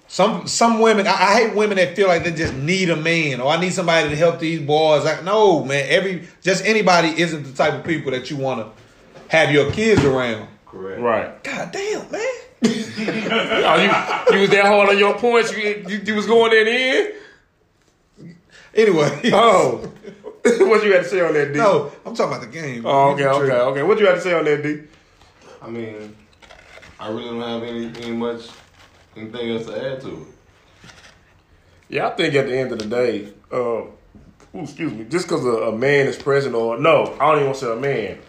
[0.08, 3.40] Some some women, I, I hate women that feel like they just need a man
[3.40, 5.06] or I need somebody to help these boys.
[5.06, 8.72] Like, no, man, every just anybody isn't the type of people that you want to
[9.36, 10.48] have your kids around.
[10.66, 11.02] Correct.
[11.02, 11.44] Right.
[11.44, 12.22] God damn, man.
[12.96, 15.52] Oh, you, you was that hard on your points.
[15.56, 18.36] You, you, you was going in in.
[18.76, 19.92] Anyway, Oh,
[20.60, 21.60] what you had to say on that, D?
[21.60, 22.86] no, I'm talking about the game.
[22.86, 23.84] Oh, okay, okay, okay.
[23.84, 24.82] What you had to say on that, D?
[25.62, 26.16] I mean,
[27.00, 28.50] I really don't have any, any much
[29.16, 30.28] anything else to add to it.
[31.88, 33.94] Yeah, I think at the end of the day, uh, ooh,
[34.56, 37.60] excuse me, just because a, a man is present, or no, I don't even want
[37.60, 38.20] to say a man,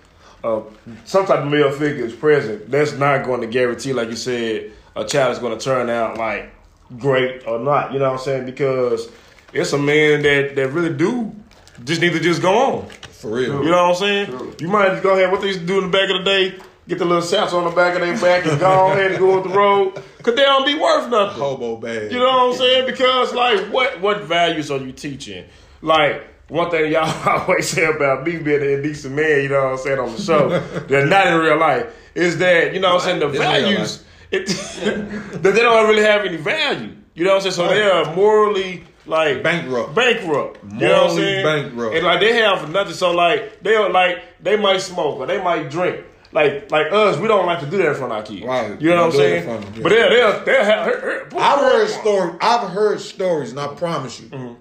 [0.44, 0.62] uh,
[1.04, 4.70] some type of male figure is present, that's not going to guarantee, like you said,
[4.94, 6.52] a child is going to turn out like
[6.98, 7.92] great or not.
[7.92, 8.46] You know what I'm saying?
[8.46, 9.10] Because
[9.52, 11.34] it's a man that that really do
[11.84, 12.88] just need to just go on.
[13.10, 13.64] For real.
[13.64, 14.54] You know what I'm saying?
[14.60, 15.32] You might just go ahead.
[15.32, 16.54] What they used to do in the back of the day,
[16.88, 19.38] get the little sats on the back of their back and go ahead and go
[19.38, 21.40] up the road, cause they don't be worth nothing.
[21.40, 22.12] Hobo bag.
[22.12, 22.86] You know what I'm saying?
[22.86, 25.46] Because like, what what values are you teaching?
[25.82, 29.72] Like one thing y'all always say about me being an indecent man, you know what
[29.72, 30.48] I'm saying on the show,
[30.88, 34.46] that not in real life, is that you know what I'm saying the values it,
[35.42, 36.92] that they don't really have any value.
[37.14, 37.68] You know what I'm saying?
[37.68, 39.94] So they are morally like Bankrupt.
[39.94, 40.64] bankrupt.
[40.64, 41.44] You know what I'm saying?
[41.44, 41.94] bankrupt.
[41.96, 42.94] And like they have nothing.
[42.94, 46.04] So like they are like they might smoke or they might drink.
[46.32, 48.44] Like like us, we don't like to do that in front of our kids.
[48.46, 48.80] Right.
[48.80, 49.44] You know We what I'm don't do it in saying?
[49.44, 51.34] front of them, But they'll they'll they'll have.
[51.36, 52.32] I've heard story.
[52.40, 54.54] I've heard stories, and I promise you, Mm-hmm.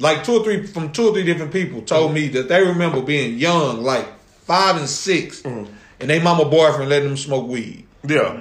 [0.00, 3.00] like two or three from two or three different people told me that they remember
[3.00, 4.06] being young, like
[4.42, 5.72] five and 6 Mm-hmm.
[6.00, 7.86] and they mama boyfriend letting them smoke weed.
[8.06, 8.36] Yeah.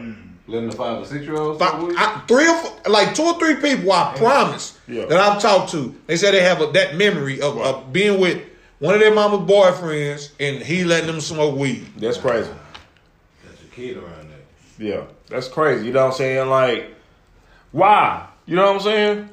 [0.46, 1.60] Letting the five or six year olds.
[1.60, 5.06] Fi- I- three or four, like two or three people, I promise Yeah.
[5.06, 5.96] that I've talked to.
[6.08, 8.42] They said they have a, that memory of, of being with
[8.80, 11.86] one of their mama's boyfriends, and he letting them smoke weed.
[11.98, 12.50] That's crazy.
[12.50, 14.44] Got your kid around that.
[14.78, 15.86] Yeah, that's crazy.
[15.86, 16.50] You know what I'm saying?
[16.50, 16.94] Like,
[17.72, 18.28] why?
[18.46, 19.30] You know what I'm saying?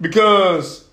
[0.00, 0.84] Because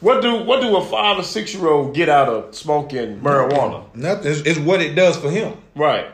[0.00, 3.92] what do what do a five or six year old get out of smoking marijuana?
[3.94, 4.30] Nothing.
[4.30, 5.56] It's, it's what it does for him.
[5.74, 6.06] Right.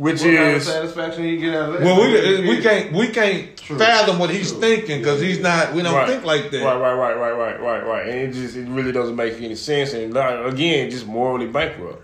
[0.00, 1.82] Which What kind of is satisfaction you get out of that?
[1.82, 3.76] Well, we we can't we can't True.
[3.76, 5.74] fathom what he's thinking because he's not.
[5.74, 6.08] We don't right.
[6.08, 6.64] think like that.
[6.64, 8.08] Right, right, right, right, right, right, right.
[8.08, 9.92] And it just it really doesn't make any sense.
[9.92, 12.02] And not, again, just morally bankrupt.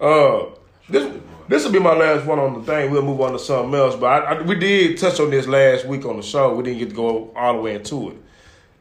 [0.00, 0.46] Uh,
[0.88, 2.90] this this will be my last one on the thing.
[2.90, 3.94] We'll move on to something else.
[3.94, 6.56] But I, I, we did touch on this last week on the show.
[6.56, 8.16] We didn't get to go all the way into it.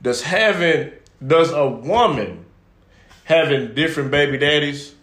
[0.01, 0.91] Does having
[1.23, 2.45] does a woman
[3.25, 4.95] having different baby daddies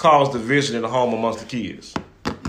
[0.00, 1.94] cause division in the home amongst the kids?
[2.24, 2.40] Do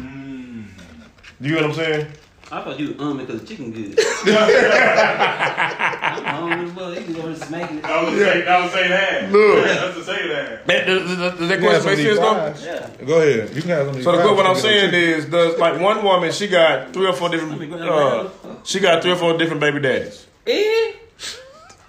[1.42, 2.08] you get what I'm saying?
[2.52, 3.98] I thought you were um because the chicken good.
[4.26, 6.94] I'm hungry as well.
[6.94, 7.84] You can go and smack it.
[7.86, 9.32] I was say, I was say that.
[9.32, 9.66] Look.
[9.68, 10.68] I was to say that.
[10.68, 13.00] That, does, does- does that You can have question make sense though?
[13.00, 13.06] Yeah.
[13.06, 13.56] Go ahead.
[13.56, 14.04] You can have some.
[14.04, 17.14] So the good what I'm saying is, does like one woman she got three or
[17.14, 18.30] four different, uh,
[18.64, 20.28] she got three or four different baby daddies.
[20.46, 20.92] Eh?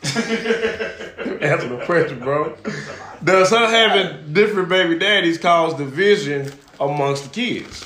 [1.43, 2.57] Answer the question, bro.
[3.23, 7.85] Does her having different baby daddies cause division amongst the kids?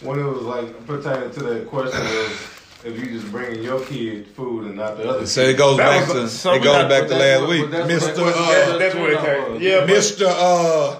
[0.00, 4.26] When it was like pertaining to that question of if you just bringing your kid
[4.28, 5.26] food and not the other.
[5.26, 8.68] So it goes That back to it goes back to last week, Mister what- that's-
[8.70, 9.60] uh, That's where it came.
[9.62, 10.98] Yeah, Mister uh,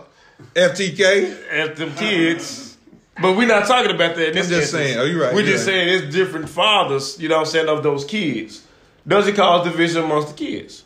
[0.55, 1.49] FTK.
[1.51, 2.77] as them kids.
[3.21, 4.87] But we're not talking about that in this I'm just instance.
[4.87, 4.99] saying.
[4.99, 5.73] Oh, you're right, We're you're just right.
[5.75, 8.65] saying it's different fathers, you know what I'm saying, of those kids.
[9.07, 10.85] Does it cause division amongst the kids?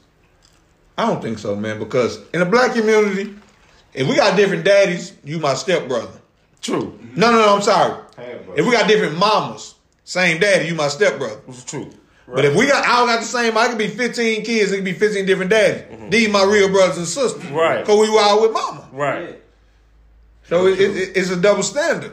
[0.97, 1.79] I don't think so, man.
[1.79, 3.35] Because in the black community,
[3.93, 6.19] if we got different daddies, you my stepbrother.
[6.63, 6.99] True.
[7.15, 7.55] No, no, no.
[7.55, 8.03] I'm sorry.
[8.57, 9.75] If we got different mamas,
[10.05, 11.41] same daddy, you my stepbrother.
[11.49, 11.91] It's true.
[12.27, 13.57] But if we got, I don't got the same.
[13.57, 14.73] I could be 15 kids.
[14.73, 16.11] It could be 15 different daddies.
[16.11, 17.43] These my real brothers and sisters.
[17.43, 17.55] Mm-hmm.
[17.55, 17.85] Right.
[17.85, 18.89] Cause we wild with mama.
[18.93, 19.43] Right.
[20.45, 22.13] So it, it, it's a double standard.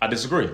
[0.00, 0.50] I disagree.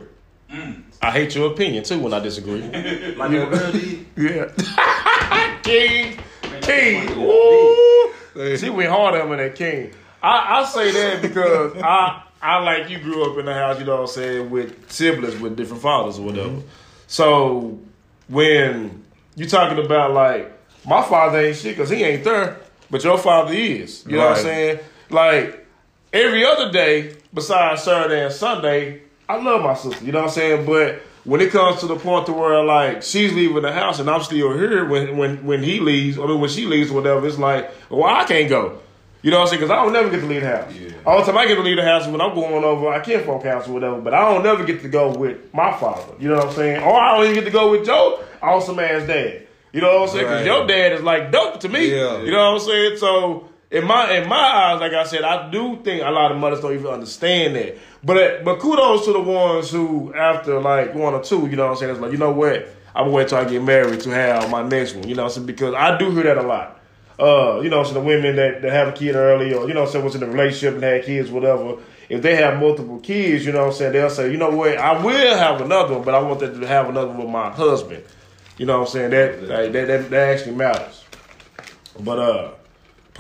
[1.02, 2.60] I hate your opinion too when I disagree.
[3.16, 3.74] Like your girl
[4.16, 5.60] yeah.
[5.62, 6.18] King.
[6.60, 7.10] King.
[7.18, 8.56] Ooh.
[8.56, 9.92] She went hard on me that king.
[10.22, 13.84] I, I say that because I I like you grew up in the house, you
[13.84, 16.48] know what I'm saying, with siblings with different fathers or whatever.
[16.48, 16.68] Mm-hmm.
[17.06, 17.78] So
[18.28, 19.04] when
[19.36, 20.52] you talking about like
[20.86, 22.58] my father ain't shit because he ain't there,
[22.90, 24.04] but your father is.
[24.06, 24.78] You know what I'm saying?
[25.10, 25.66] Like
[26.12, 29.02] every other day besides Saturday and Sunday,
[29.38, 30.05] I love my sister.
[30.05, 30.66] You know what I'm saying?
[30.66, 34.09] But when it comes to the point to where like she's leaving the house and
[34.09, 37.27] I'm still here when when when he leaves, I mean when she leaves or whatever,
[37.27, 38.79] it's like, well, I can't go.
[39.23, 39.61] You know what I'm saying?
[39.61, 40.73] Because I don't never get to leave the house.
[41.05, 43.25] All the time I get to leave the house when I'm going over, I can't
[43.27, 46.14] phone counsel or whatever, but I don't never get to go with my father.
[46.19, 46.83] You know what I'm saying?
[46.83, 49.47] Or I don't even get to go with Joe, awesome ass dad.
[49.75, 50.25] You know what I'm saying?
[50.25, 50.47] Because Right.
[50.47, 51.90] your dad is like dope to me.
[51.95, 52.23] Yeah.
[52.23, 52.97] You know what I'm saying?
[52.97, 56.38] So in my in my eyes, like I said, I do think a lot of
[56.38, 57.78] mothers don't even understand that.
[58.02, 61.72] But but kudos to the ones who after like one or two, you know what
[61.72, 61.92] I'm saying?
[61.92, 62.68] It's like you know what?
[62.94, 65.09] I'm gonna wait till I get married to have my next one.
[65.09, 65.46] You know what I'm saying?
[65.46, 66.80] Because I do hear that a lot.
[67.20, 69.85] Uh, you know, so the women that, that have a kid early or, you know,
[69.85, 71.76] so was in a relationship and had kids, whatever,
[72.09, 74.78] if they have multiple kids, you know what I'm saying, they'll say, you know what,
[74.78, 77.50] I will have another one, but I want them to have another one with my
[77.50, 78.02] husband.
[78.56, 79.11] You know what I'm saying?
[79.11, 81.04] That that, that, that, that actually matters.
[82.00, 82.50] But uh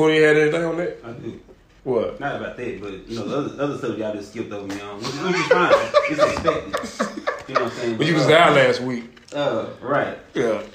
[0.00, 0.98] Pony had anything on that?
[1.04, 1.38] I do.
[1.84, 2.18] What?
[2.20, 4.80] Not about that, but you know, the other, other stuff y'all just skipped over me
[4.80, 5.72] on, which, which is fine.
[6.08, 7.48] It's expected.
[7.48, 7.98] You know what I'm saying?
[7.98, 9.04] But you was uh, down last week.
[9.34, 10.16] Uh, right.
[10.34, 10.62] Yeah.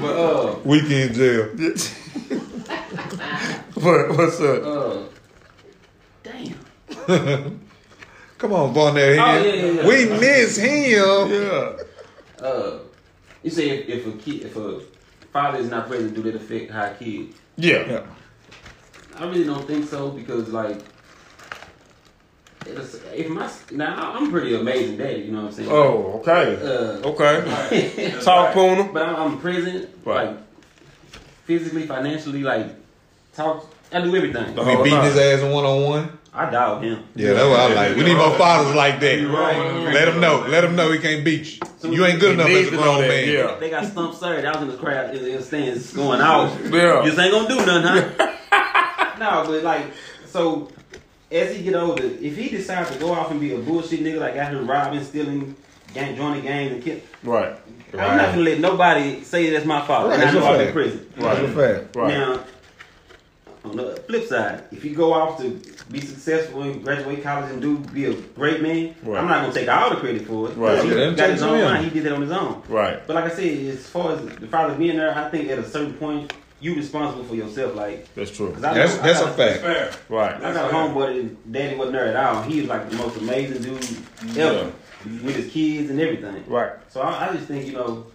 [0.00, 1.44] But uh, Weekend jail.
[3.74, 4.64] what, what's up?
[4.64, 5.02] uh,
[6.22, 7.60] damn.
[8.38, 9.18] Come on, Barnett.
[9.18, 9.86] Oh, yeah, yeah, yeah.
[9.86, 11.30] We miss him.
[11.30, 11.76] Yeah.
[12.40, 12.78] Uh,
[13.42, 14.80] you say if, if a kid, if a
[15.34, 17.34] father is not present, do that affect how a kid?
[17.58, 17.90] Yeah.
[17.90, 18.06] Yeah.
[19.18, 20.80] I really don't think so because like
[22.66, 25.68] it's- if my now I'm pretty amazing daddy, you know what I'm saying?
[25.70, 26.56] Oh, okay.
[26.60, 28.14] Uh, Okay.
[28.22, 28.90] Talk Puna.
[28.92, 30.28] But I'm, I'm present, Right.
[30.28, 30.36] like
[31.46, 32.66] physically, financially, like
[33.34, 33.66] talk.
[33.90, 34.54] I do everything.
[34.54, 35.06] The We whole beating nine.
[35.08, 36.18] his ass in one on one.
[36.34, 37.02] I doubt him.
[37.16, 37.96] Yeah, that's what I like.
[37.96, 39.26] We need more fathers like that.
[39.26, 39.92] Right.
[39.94, 40.44] Let him know.
[40.46, 41.90] Let him know he can't beat you.
[41.90, 43.28] You ain't good enough as a to know grown that, man.
[43.30, 43.56] yeah.
[43.58, 44.46] They got stumped Saturday.
[44.46, 46.52] I was in the crowd in the stands going out.
[46.70, 47.02] Yeah.
[47.02, 48.34] You just ain't gonna do nothing, huh?
[49.18, 49.86] no, but like,
[50.26, 50.70] so
[51.30, 54.18] as he get older, if he decides to go off and be a bullshit nigga
[54.20, 55.54] like out here robbing, stealing,
[55.94, 57.54] gang, joining gangs and kill, Right.
[57.94, 60.08] I'm not gonna let nobody say that's my fault.
[60.08, 60.72] Right, and I it's know a I'm in fact.
[60.74, 61.12] prison.
[61.16, 61.96] That's a fact.
[61.96, 62.08] Right.
[62.08, 62.44] Now,
[63.64, 67.60] on the flip side, if you go off to be successful and graduate college and
[67.60, 69.18] do be a great man, Right.
[69.20, 70.56] I'm not gonna take all the credit for it.
[70.56, 70.82] Right.
[70.84, 71.84] He Yeah, got his own mind.
[71.84, 72.62] He did it on his own.
[72.68, 73.04] Right.
[73.06, 75.68] But like I said, as far as the father being there, I think at a
[75.68, 77.74] certain point, you responsible for yourself.
[77.74, 78.48] Like, That's true.
[78.56, 79.60] I That's know- that's a got fact.
[79.60, 79.90] Fair.
[80.08, 80.34] Right.
[80.34, 82.42] I got a homeboy that daddy wasn't there at all.
[82.42, 83.86] He was like the most amazing dude
[84.38, 84.72] ever
[85.04, 86.44] with his kids and everything.
[86.48, 86.72] Right.
[86.88, 88.06] So I, I just think you know,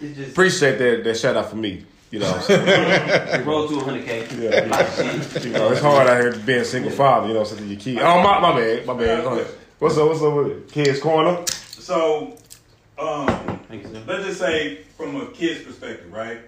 [0.00, 1.84] it's just Appreciate that that shout out for me.
[2.10, 3.44] You know, what I'm saying?
[3.46, 4.40] roll to 100k.
[4.40, 4.66] Yeah.
[5.34, 7.28] Like you know, it's hard out here being a single father.
[7.28, 7.98] You know, something your kid.
[7.98, 9.22] Oh my, my bad, my bad.
[9.24, 9.54] Go ahead.
[9.78, 10.08] What's up?
[10.08, 10.72] What's up with it?
[10.72, 11.44] Kids corner.
[11.46, 12.36] So,
[12.98, 13.26] um,
[13.68, 14.02] Thank you, sir.
[14.06, 16.40] let's just say from a kid's perspective, right?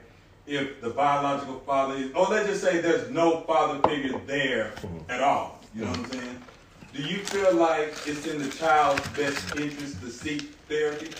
[0.50, 4.72] If the biological father is, or let's just say there's no father figure there
[5.08, 5.60] at all.
[5.76, 6.42] You know what I'm saying?
[6.92, 11.10] Do you feel like it's in the child's best interest to seek therapy?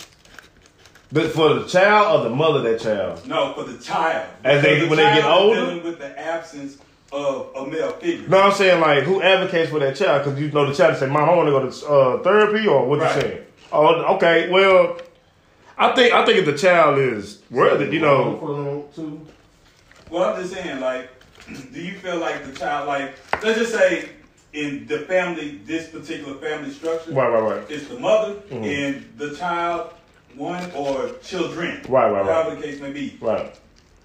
[1.13, 3.25] But for the child or the mother of that child.
[3.25, 4.27] No, for the child.
[4.43, 5.59] As they- Because the when they get child older?
[5.61, 6.77] dealing with the absence
[7.13, 8.27] of a male figure.
[8.27, 10.25] No, I'm saying like who advocates for that child?
[10.25, 12.85] Because you know the child say, "Mom, I want to go to uh, therapy," or
[12.85, 13.15] what Right.
[13.15, 13.41] you saying?
[13.71, 14.49] Oh, okay.
[14.49, 14.97] Well,
[15.77, 18.80] I think I think if the child is worth it, you know.
[18.97, 21.09] Well, I'm just saying, like,
[21.73, 24.09] do you feel like the child, like, let's just say
[24.53, 27.71] in the family, this particular family structure, Right, right, right.
[27.71, 28.63] it's the mother Mhm.
[28.65, 29.93] and the child,
[30.35, 32.25] one or children, Right, right, right.
[32.25, 33.17] however the case may be.
[33.21, 33.53] Right.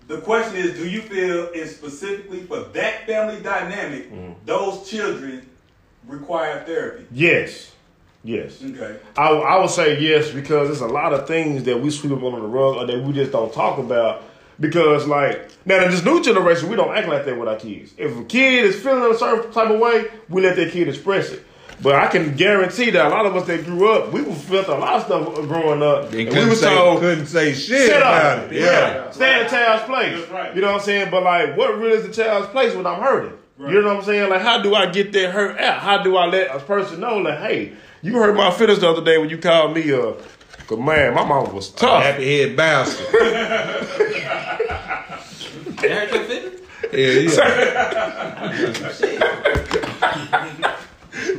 [0.07, 4.35] The question is, do you feel and specifically for that family dynamic, Mm.
[4.45, 5.43] those children
[6.07, 7.07] require therapy?
[7.11, 7.73] Yes.
[8.23, 8.61] Yes.
[8.65, 8.97] Okay.
[9.17, 12.23] I, I would say yes because there's a lot of things that we sweep up
[12.23, 14.23] under the rug or that we just don't talk about.
[14.59, 17.93] Because like now in this new generation, we don't act like that with our kids.
[17.99, 21.31] If a kid is feeling a certain type of way, we let that kid express
[21.31, 21.45] it.
[21.83, 24.75] But I can guarantee that a lot of us that grew up, we felt a
[24.75, 27.53] lot of stuff uh, growing up, They and we couldn't was say, told couldn't say
[27.53, 28.51] shit Shut about up.
[28.53, 28.61] it.
[28.63, 28.63] Yeah.
[28.65, 29.11] Yeah.
[29.11, 30.29] Stay in the child's place.
[30.31, 30.55] Right.
[30.55, 31.11] You know what I'm saying?
[31.11, 33.37] But like, what really is the child's place when I'm hurting?
[33.59, 33.75] Right.
[33.75, 34.31] You know what I'm saying?
[34.31, 35.81] Like, how do I get that hurt out?
[35.81, 39.05] How do I let a person know, like, hey, you hurt my feelings the other
[39.05, 40.15] day when you called me a,
[40.67, 42.03] cause man, my mom was tough.
[42.03, 43.07] Happy head bastard.
[45.77, 46.53] That hurt?
[46.93, 47.31] Yeah, yeah.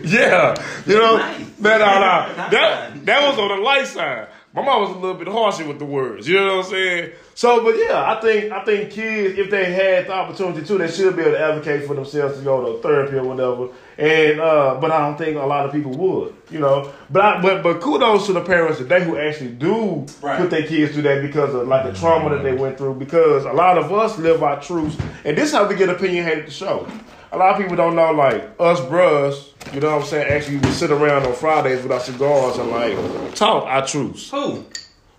[0.03, 0.55] Yeah,
[0.87, 1.59] you know, Nice.
[1.59, 2.51] man, no, no, Nice.
[2.51, 4.27] that that was on the light side.
[4.57, 6.27] My mom was a little bit harsher with the words.
[6.27, 7.11] You know what I'm saying?
[7.35, 10.87] So, but yeah, I think I think kids, if they had the opportunity to, they
[10.89, 13.69] should be able to advocate for themselves to go to therapy or whatever.
[13.99, 16.33] And uh, but I don't think a lot of people would.
[16.49, 20.39] You know, but I, but but kudos to the parents today who actually do Right.
[20.39, 22.95] put their kids through that because of like the trauma that they went through.
[22.95, 26.47] Because a lot of us live our truths, and this is how we get opinionated
[26.47, 26.87] the show.
[27.31, 30.31] A lot of people don't know, like us bros, you know what I'm saying?
[30.31, 34.31] Actually, we sit around on Fridays with our cigars and like talk our truths.
[34.31, 34.65] Who?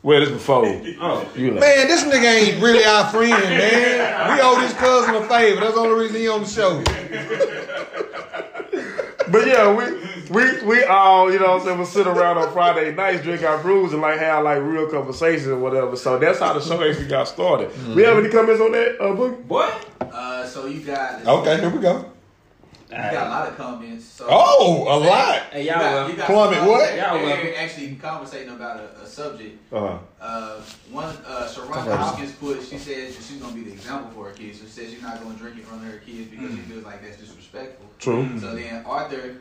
[0.02, 0.64] Well, this before
[1.00, 1.60] Oh, you know.
[1.60, 4.36] Man, this nigga ain't really our friend, man.
[4.36, 5.60] We owe this cousin a favor.
[5.60, 6.82] That's the only reason he on the show.
[9.30, 9.84] But yeah, we
[10.30, 13.42] we we all, you know what I'm saying, we sit around on Friday nights, drink
[13.42, 15.96] our brews and like have like real conversations or whatever.
[15.96, 17.70] So that's how the show actually got started.
[17.94, 19.46] We have any comments on that, uh Boogie?
[19.46, 19.70] boy.
[20.00, 22.12] Uh, so you got Okay, here we go.
[22.90, 24.06] You got a lot of comments.
[24.06, 25.42] So Oh, a lot.
[25.52, 26.68] Hey, You y'all, got, well, you got Plummet, what?
[26.96, 27.46] Y'all that welcome.
[27.46, 29.72] They're actually conversating about a, a subject.
[29.72, 29.98] Uh-huh.
[30.18, 30.60] Uh,
[30.90, 34.30] one, uh, Sharonda Hopkins put, she said that she's going to be the example for
[34.30, 34.60] her kids.
[34.60, 36.84] She says she's not going to drink in front of her kids because she feels
[36.84, 37.86] like that's disrespectful.
[37.98, 38.38] True.
[38.40, 39.36] So then Arthur,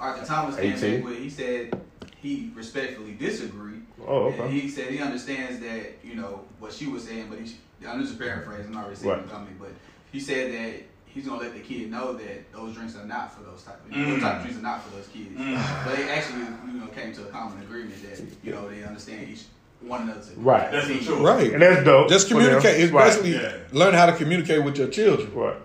[0.00, 1.04] Arthur Thomas came 18.
[1.04, 1.80] with, he said
[2.20, 3.82] he respectfully disagreed.
[4.06, 4.50] Oh, And okay.
[4.60, 7.54] he said he understands that, you know, what she was saying, but he,
[7.86, 9.28] I'm just paraphrasing, I'm not really saying Right.
[9.28, 9.70] the but
[10.12, 13.42] he said that he's gonna let the kid know that those drinks are not for
[13.42, 14.10] those type of Mm.
[14.14, 15.38] those type of drinks are not for those kids.
[15.38, 15.84] Mm.
[15.84, 16.40] But they actually,
[16.72, 19.42] you know, came to a common agreement that, you know, they understand each
[19.80, 20.70] one another's Right.
[20.72, 21.20] That's the truth.
[21.20, 21.52] Right.
[21.52, 22.08] And that's dope.
[22.08, 22.80] Just communicate.
[22.80, 23.06] It's Right.
[23.06, 23.52] basically Yeah.
[23.72, 25.56] learn how to communicate with your children Right.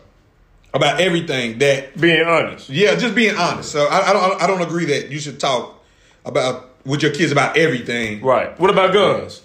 [0.74, 2.70] About everything that Being honest.
[2.70, 3.72] Yeah, just being honest.
[3.72, 5.82] So I, I don't I don't agree that you should talk
[6.26, 8.22] about with your kids about everything.
[8.22, 8.58] Right.
[8.60, 9.42] What about guns?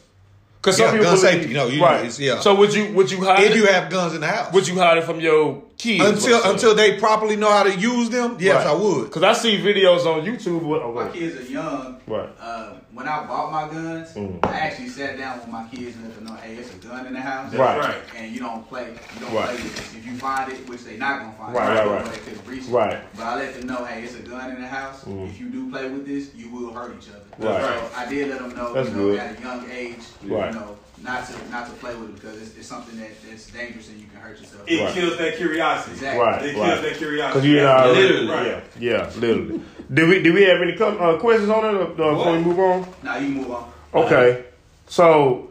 [0.61, 2.19] Because Yeah, some people gun believe- safety, no, you- right.
[2.19, 2.41] yeah.
[2.41, 3.57] So would you would you hide If it?
[3.57, 6.05] you have guns in the house, would you hide it from your kids.
[6.05, 8.37] until until they properly know how to use them.
[8.41, 9.05] Yes, I would.
[9.05, 10.63] Because I see videos on YouTube.
[10.67, 12.01] With, oh, My go kids are young.
[12.07, 12.29] Right.
[12.41, 14.45] Uh, when I bought my guns, Mhm.
[14.45, 17.07] I actually sat down with my kids and let them know, hey, it's a gun
[17.07, 17.55] in the house.
[17.55, 17.81] Right.
[17.81, 18.05] That's right.
[18.17, 18.89] And you don't play.
[19.15, 19.45] You don't Right.
[19.51, 19.95] play with this.
[19.95, 22.13] If you find it, which they're not gonna find, Right, it, right, you know right.
[22.13, 22.73] They could reach it.
[22.73, 25.05] But I let them know, hey, it's a gun in the house.
[25.05, 25.29] Mhm.
[25.31, 27.49] If you do play with this, you will hurt each other.
[27.53, 27.63] Right.
[27.63, 29.19] So I did let them know, That's you know, good.
[29.21, 30.53] at a young age, Right.
[30.53, 33.51] you know, not to not to play with it because it's, it's something that, that's
[33.51, 34.63] dangerous and you can hurt yourself.
[34.67, 34.95] It Right.
[34.95, 35.93] kills that curiosity.
[35.93, 36.21] Exactly.
[36.21, 36.43] Right.
[36.45, 37.41] It kills that curiosity.
[37.41, 38.29] Because you know, already, Literally.
[38.29, 38.63] Right.
[38.79, 39.61] yeah, yeah, literally.
[39.93, 42.87] Do we do we have any uh, questions on it uh, before we move on?
[43.03, 43.73] Now you move on.
[43.95, 44.45] Okay,
[44.87, 45.51] so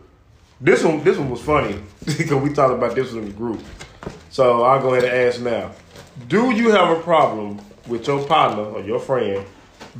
[0.61, 3.61] this one this one was funny because we talked about this one in the group.
[4.29, 5.71] So I'll go ahead and ask now:
[6.27, 9.43] Do you have a problem with your partner or your friend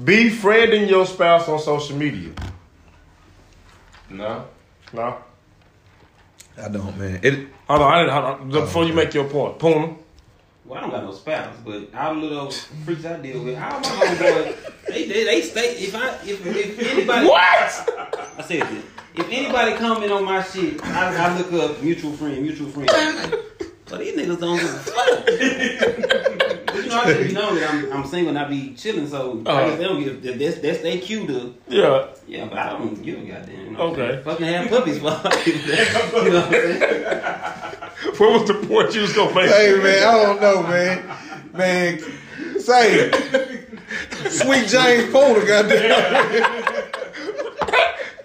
[0.03, 2.31] befriending your spouse on social media?
[4.09, 4.45] No.
[4.93, 5.17] No.
[6.59, 7.19] I don't, man.
[7.23, 8.13] It Hold on, I didn't.
[8.13, 8.55] Hold on.
[8.55, 9.95] Oh, before you make your point, Puma.
[10.65, 13.79] Well, I don't got no spouse, but all the little freaks I deal with, all
[13.79, 15.75] my homeboys, they, they they stay.
[15.77, 17.43] If I if, if anybody What?
[18.37, 18.83] I said this.
[19.15, 22.89] If anybody comment on my shit, I, I look up mutual friend, mutual friend.
[23.89, 25.25] But these niggas don't give a fuck.
[26.67, 29.07] but you know, I just be knowing that I'm, I'm single and I be chilling,
[29.07, 29.69] so I Uh-huh.
[29.69, 30.21] guess they don't give.
[30.23, 31.53] that- That's that's their cue to.
[31.69, 32.07] Yeah.
[32.27, 33.59] Yeah, but I don't give a goddamn.
[33.65, 34.21] You know Okay.
[34.23, 35.05] Fucking have puppies for.
[35.45, 36.81] you know what I'm saying?
[38.17, 39.49] What was the point you was gonna make?
[39.49, 41.03] Hey man, I don't know, man.
[41.53, 41.99] Man,
[42.59, 43.11] say
[44.29, 45.93] Sweet James Polar, goddamn.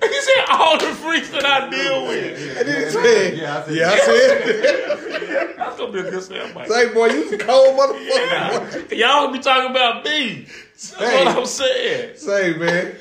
[0.03, 2.59] He said all the freaks that I deal with.
[2.59, 6.23] And then he said, Yeah, I said- yeah, I said, That's gonna be a good
[6.23, 8.89] sound say boy, you a cold motherfucker.
[8.91, 8.97] boy.
[8.97, 10.47] Y'all be talking about me.
[10.73, 11.25] That's Hey.
[11.25, 12.17] what I'm saying.
[12.17, 12.95] Say man.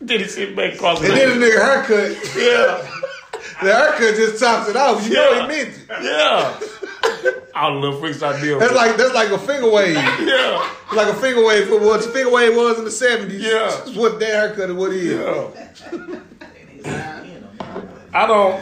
[0.00, 2.90] Then he sit back across the And then the nigga haircut, Yeah,
[3.62, 5.06] the haircut just tops it off.
[5.06, 5.86] You know he meant it.
[6.02, 6.58] yeah.
[7.54, 8.60] All the little freaks I deal with.
[8.66, 9.94] That's like that's like a finger wave.
[10.20, 13.42] yeah, Like a finger wave for what the finger wave was in the seventies.
[13.42, 13.66] Yeah.
[13.86, 15.18] It's what that haircut is what it is.
[15.20, 16.20] yeah.
[16.86, 18.60] I don't.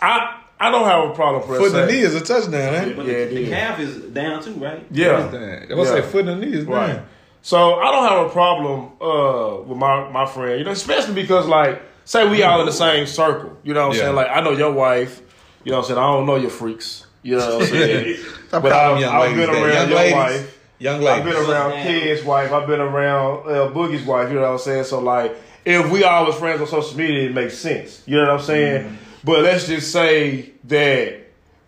[0.00, 1.80] I I don't have a problem per Foot se.
[1.82, 2.96] in the knee is a touchdown, ain't it?
[2.96, 4.86] But Yeah, the, it the calf is down too, right?
[4.90, 5.76] Yeah, Damn.
[5.76, 5.96] What's Yeah.
[5.96, 7.00] that foot in the knee is Right.
[7.42, 11.46] So I don't have a problem uh, with my, my friend, you know, especially because
[11.46, 13.54] like, say we all in the same circle.
[13.64, 14.04] You know what I'm Yeah.
[14.04, 14.16] saying?
[14.16, 15.20] Like I know your wife,
[15.64, 15.98] you know what I'm saying?
[15.98, 17.06] I don't know your freaks.
[17.22, 18.16] You know what I'm saying?
[18.48, 20.14] Stop But I've- young I've ladies been around Young your ladies.
[20.14, 20.58] wife.
[20.78, 21.18] Young ladies.
[21.18, 22.52] I've been around Kid's wife.
[22.52, 24.28] I've been around uh, Boogie's wife.
[24.28, 24.84] You know what I'm saying?
[24.84, 28.02] So like, if we all was friends on social media, it makes sense.
[28.06, 28.84] You know what I'm saying?
[28.84, 28.96] Mm-hmm.
[29.24, 31.20] But let's just say that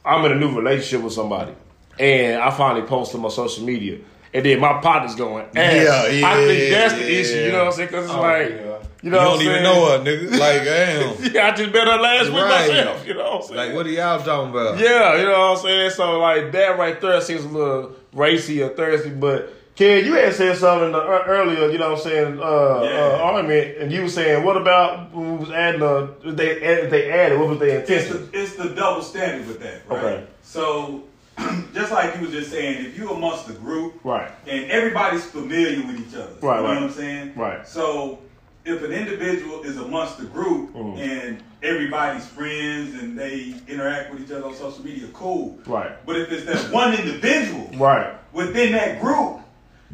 [0.04, 1.52] I'm in a new relationship with somebody,
[1.98, 3.98] and I finally post them on social media,
[4.34, 5.46] and then my partner's going.
[5.54, 7.18] Yeah, yeah, I think that's the yeah.
[7.18, 7.44] issue.
[7.46, 7.88] You know what I'm saying?
[7.88, 8.56] Because it's like, yeah.
[8.56, 10.30] you You know, what don't even know her, nigga.
[10.38, 11.32] Like, damn.
[11.34, 13.06] Yeah, I just met her last week myself.
[13.06, 13.56] You know what I'm saying?
[13.56, 14.78] Like, what are y'all talking about?
[14.78, 15.90] Yeah, you know what I'm saying?
[15.92, 20.32] So like that right there seems a little racy or thirsty, but Ken, you had
[20.34, 22.98] said something uh, earlier, you know what I'm saying, uh, Yeah.
[22.98, 27.10] uh argument, and you were saying, what about when was adding uh they added, they
[27.10, 28.30] added, what was their It's intention?
[28.32, 30.02] the, it's the double standard with that, right?
[30.04, 30.26] Okay.
[30.42, 31.04] So,
[31.74, 35.86] just like you were just saying, if you're amongst the group Right, and everybody's familiar
[35.86, 36.74] with each other, Right, you know right.
[36.80, 37.32] what I'm saying?
[37.36, 37.68] Right.
[37.68, 38.20] So,
[38.64, 40.98] if an individual is amongst the group Mhm.
[40.98, 45.58] and everybody's friends and they interact with each other on social media, cool.
[45.66, 49.40] right, But if it's that one individual right, within that group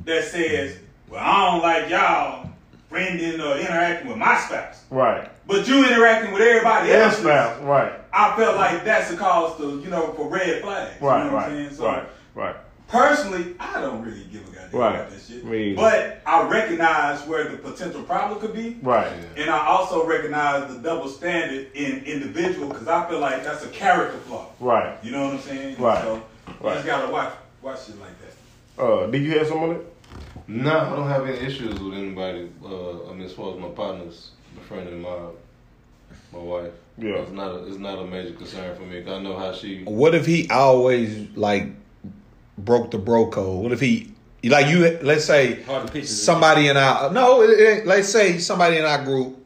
[0.04, 0.76] that says,
[1.08, 2.48] "Well, I don't like y'all
[2.90, 5.28] friending or interacting with my spouse," right.
[5.46, 7.64] but you interacting with everybody Yes, else, ma'am.
[7.64, 11.00] Right, I felt like that's a cause to, you know, for red flags.
[11.00, 11.66] right, you know what I'm saying?
[11.66, 12.56] right, So right, right.
[12.88, 14.94] personally, I don't really give a goddamn Right.
[14.96, 15.44] about that shit.
[15.44, 15.74] Me.
[15.74, 18.78] But I recognize where the potential problem could be.
[18.82, 19.10] Right.
[19.36, 23.68] And I also recognize the double standard in individual because I feel like that's a
[23.68, 24.46] character flaw.
[24.60, 24.96] Right.
[25.02, 25.76] You know what I'm saying?
[25.78, 26.02] Right.
[26.02, 26.74] So you Right.
[26.74, 28.82] just gotta watch watch shit like that.
[28.82, 29.60] Uh, do you have some
[30.48, 30.62] on it?
[30.62, 32.50] No, I don't have any issues with anybody.
[32.64, 35.16] Uh, I mean, as far as my partners, befriending my
[36.32, 36.72] my wife.
[36.98, 37.14] Yeah.
[37.16, 39.02] it's not a, it's not a major concern for me.
[39.02, 39.82] 'cause I know how she.
[39.84, 41.68] What if he always like
[42.58, 43.62] broke the bro code?
[43.62, 44.12] What if he
[44.44, 44.98] like you?
[45.02, 46.06] Let's say Hard to picture.
[46.08, 47.42] somebody in our no.
[47.42, 49.38] It, it, let's say somebody in our group.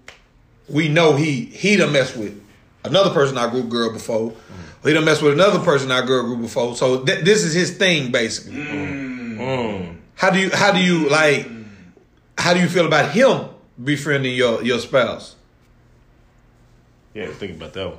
[0.69, 2.41] We know he he done messed with
[2.85, 4.33] another person in our group girl before.
[4.83, 6.75] He done messed with another person in our girl group before.
[6.77, 8.55] So th- this is his thing basically.
[8.61, 9.06] Mm.
[10.17, 11.49] How do you how do you like?
[12.39, 13.49] How do you feel about him
[13.83, 15.37] befriending your your spouse?
[17.15, 17.99] Yeah, think about that one.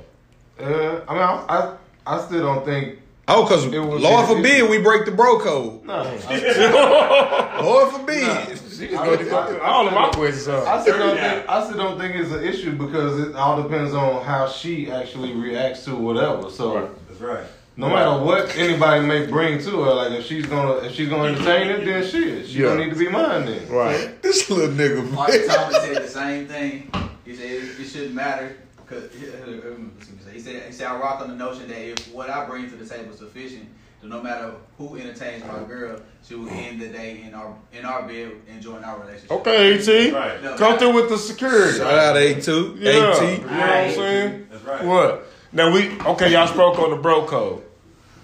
[0.60, 1.76] Uh, I mean, I, I
[2.16, 2.98] I still don't think.
[3.30, 5.84] Oh, because It was- Lord it- forbid we break the bro code.
[5.84, 5.94] No,
[6.28, 8.24] I, Lord forbid.
[8.24, 12.42] I, All of my questions I still don't think I still don't think it's an
[12.44, 16.48] issue because it all depends on how she actually reacts to whatever.
[16.50, 17.08] So Right.
[17.08, 17.46] That's right.
[17.78, 21.32] No matter what anybody may bring to her, like if she's gonna if she's gonna
[21.32, 22.70] entertain it, then shit, she Yeah.
[22.70, 23.68] don't need to be mine then.
[23.68, 24.20] Right.
[24.22, 25.56] This little nigga, Martin man.
[25.56, 26.90] Thomas said the same thing.
[27.24, 28.56] He said it, it shouldn't matter.
[28.88, 29.04] Cause
[30.32, 32.74] he said he said I rock on the notion that if what I bring to
[32.74, 33.68] the table is sufficient,
[34.00, 37.84] then no matter who entertains my girl, she will end the day in our in
[37.84, 39.30] our bed enjoying our relationship.
[39.30, 40.12] Okay, AT.
[40.14, 40.42] Right.
[40.42, 41.78] No, Come through with the security.
[41.78, 42.92] Shout out A2, Yeah.
[42.92, 44.48] You know what I'm saying?
[44.50, 44.84] That's right.
[44.84, 45.26] What?
[45.52, 47.62] Now we okay, y'all spoke on the bro code.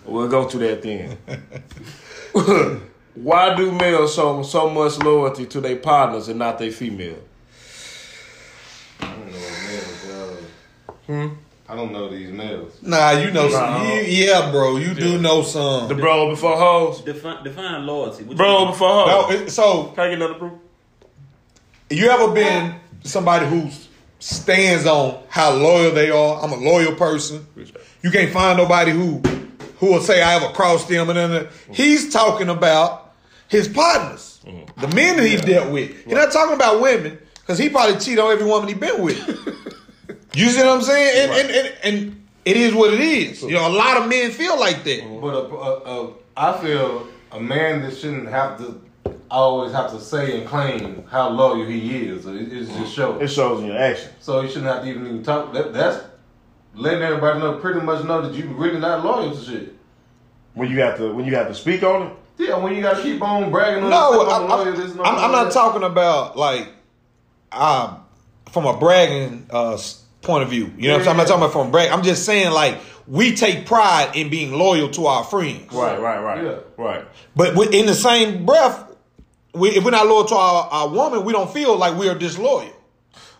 [0.05, 1.17] We'll go to that then.
[3.15, 7.19] Why do males show so much loyalty to their partners and not their female?
[9.01, 10.45] I don't know what males.
[11.07, 11.29] Hmm?
[11.67, 12.77] I don't know these males.
[12.83, 13.87] Nah, you know some.
[13.87, 15.89] You- yeah, bro, you do know some.
[15.89, 17.01] The bro before hoes?
[17.03, 18.25] Define, define loyalty.
[18.25, 18.71] What Bro mean?
[18.73, 19.35] before No, hoes.
[19.41, 20.53] it- so Can I get another proof?
[21.91, 22.75] you ever been
[23.05, 23.71] somebody who
[24.19, 26.43] stands on how loyal they are?
[26.43, 27.47] I'm a loyal person.
[28.03, 29.23] You can't find nobody who
[29.79, 33.13] who will say I ever crossed them and then he's talking about
[33.49, 34.41] his partners,
[34.79, 36.05] the men that he's dealt with.
[36.05, 39.19] He's not talking about women because he probably cheat on every woman he been with.
[40.35, 41.31] you see what I'm saying?
[41.31, 43.43] And, and, and and it is what it is.
[43.43, 45.01] You know, a lot of men feel like that.
[45.03, 45.21] Mm-hmm.
[45.21, 48.81] But a, a, a, I feel a man that shouldn't have to
[49.31, 52.27] always have to say and claim how loyal he is.
[52.27, 52.85] It, it's just mm-hmm.
[52.87, 53.21] show.
[53.21, 54.11] It shows in your action.
[54.21, 55.53] So you shouldn't have to even, even talk.
[55.53, 56.05] That, that's
[56.75, 59.77] letting everybody know, pretty much know that you really not loyal to shit.
[60.55, 62.13] When you have to when you have to speak on it.
[62.37, 65.19] Yeah, when you gotta keep on bragging on No, yourself, I'm, I'm I'm, loyal, I'm,
[65.19, 66.69] I'm not talking about like
[67.53, 68.01] um,
[68.51, 69.79] from a bragging uh,
[70.23, 70.73] point of view.
[70.77, 71.11] You know what I'm saying?
[71.11, 71.91] I'm not talking about from brag.
[71.91, 75.73] I'm just saying like we take pride in being loyal to our friends.
[75.73, 76.45] Right, right, right.
[76.45, 76.59] Yeah.
[76.77, 77.05] Right.
[77.37, 78.93] But in the same breath,
[79.53, 82.15] we, if we're not loyal to our, our woman, we don't feel like we are
[82.15, 82.73] disloyal.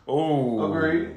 [0.09, 0.65] Ooh.
[0.65, 1.17] Agreed.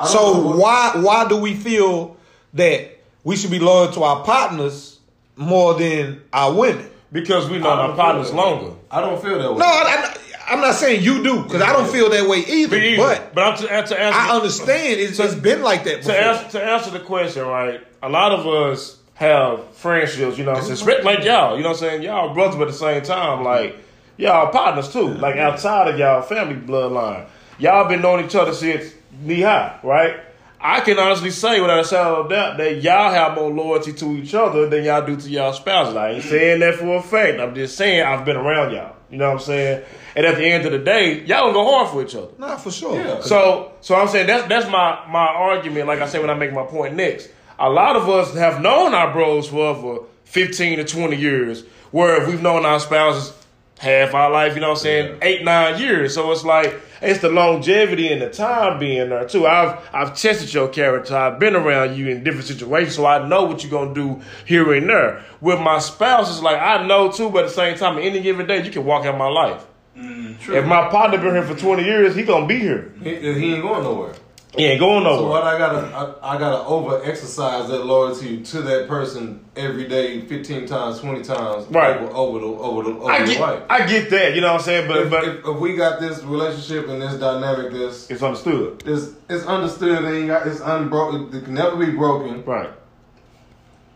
[0.00, 2.16] I don't So why why do we feel
[2.54, 4.98] that we should be loyal to our partners
[5.36, 6.88] more than our women?
[7.12, 8.50] Because we know our partners feel that way.
[8.50, 8.76] longer.
[8.90, 9.58] I don't feel that way.
[9.58, 10.16] No, I, I,
[10.54, 12.76] I'm not saying you do because I don't feel that way either.
[12.76, 12.96] Either.
[12.96, 16.14] But but I'm to, to answer I understand it's, it's been like that before.
[16.14, 17.86] to answer, to answer the question, right?
[18.02, 21.04] A lot of us have friendships, you know what I'm saying?
[21.04, 22.02] Like y'all, you know what I'm saying?
[22.02, 23.76] Y'all brothers, but at the same time, like,
[24.16, 25.08] y'all partners too.
[25.08, 27.28] Like, outside of y'all family bloodline.
[27.58, 30.20] Y'all been knowing each other since knee high, right?
[30.62, 34.16] I can honestly say without a shadow of doubt that y'all have more loyalty to
[34.16, 35.96] each other than y'all do to y'all spouses.
[35.96, 37.40] I ain't saying that for a fact.
[37.40, 38.96] I'm just saying I've been around y'all.
[39.10, 39.84] You know what I'm saying?
[40.14, 42.28] And at the end of the day, y'all gonna go hard for each other.
[42.38, 42.94] Nah, for sure.
[42.94, 43.20] Yeah.
[43.22, 45.86] So, so I'm saying that's that's my my argument.
[45.86, 48.94] Like I said when I make my point next, a lot of us have known
[48.94, 53.32] our bros for over 15 to 20 years, where we've known our spouses
[53.80, 54.54] half our life.
[54.54, 55.18] You know what I'm saying?
[55.22, 56.14] Eight nine years.
[56.14, 59.46] So it's like it's the longevity and the time being there too.
[59.46, 61.16] I've I've tested your character.
[61.16, 64.72] I've been around you in different situations, so I know what you're gonna do here
[64.74, 65.24] and there.
[65.40, 68.46] With my spouse, it's like I know too, but at the same time, any given
[68.46, 69.64] day, you can walk out my life.
[69.96, 72.92] Mm, if my partner been here for 20 years, he gonna be here.
[73.02, 74.14] He, he ain't going nowhere.
[74.56, 75.28] He ain't going So nowhere.
[75.30, 75.86] what I gotta
[76.22, 81.22] I, I gotta over exercise that loyalty to that person every day, fifteen times, twenty
[81.22, 81.96] times, Right.
[82.00, 83.62] over, over the over the over I the get, wife.
[83.70, 86.00] I get that, you know what I'm saying, but If, but if, if we got
[86.00, 90.04] this relationship and this dynamic, this it's understood, this it's understood.
[90.04, 91.36] It ain't got it's unbroken.
[91.36, 92.44] It can never be broken.
[92.44, 92.70] right?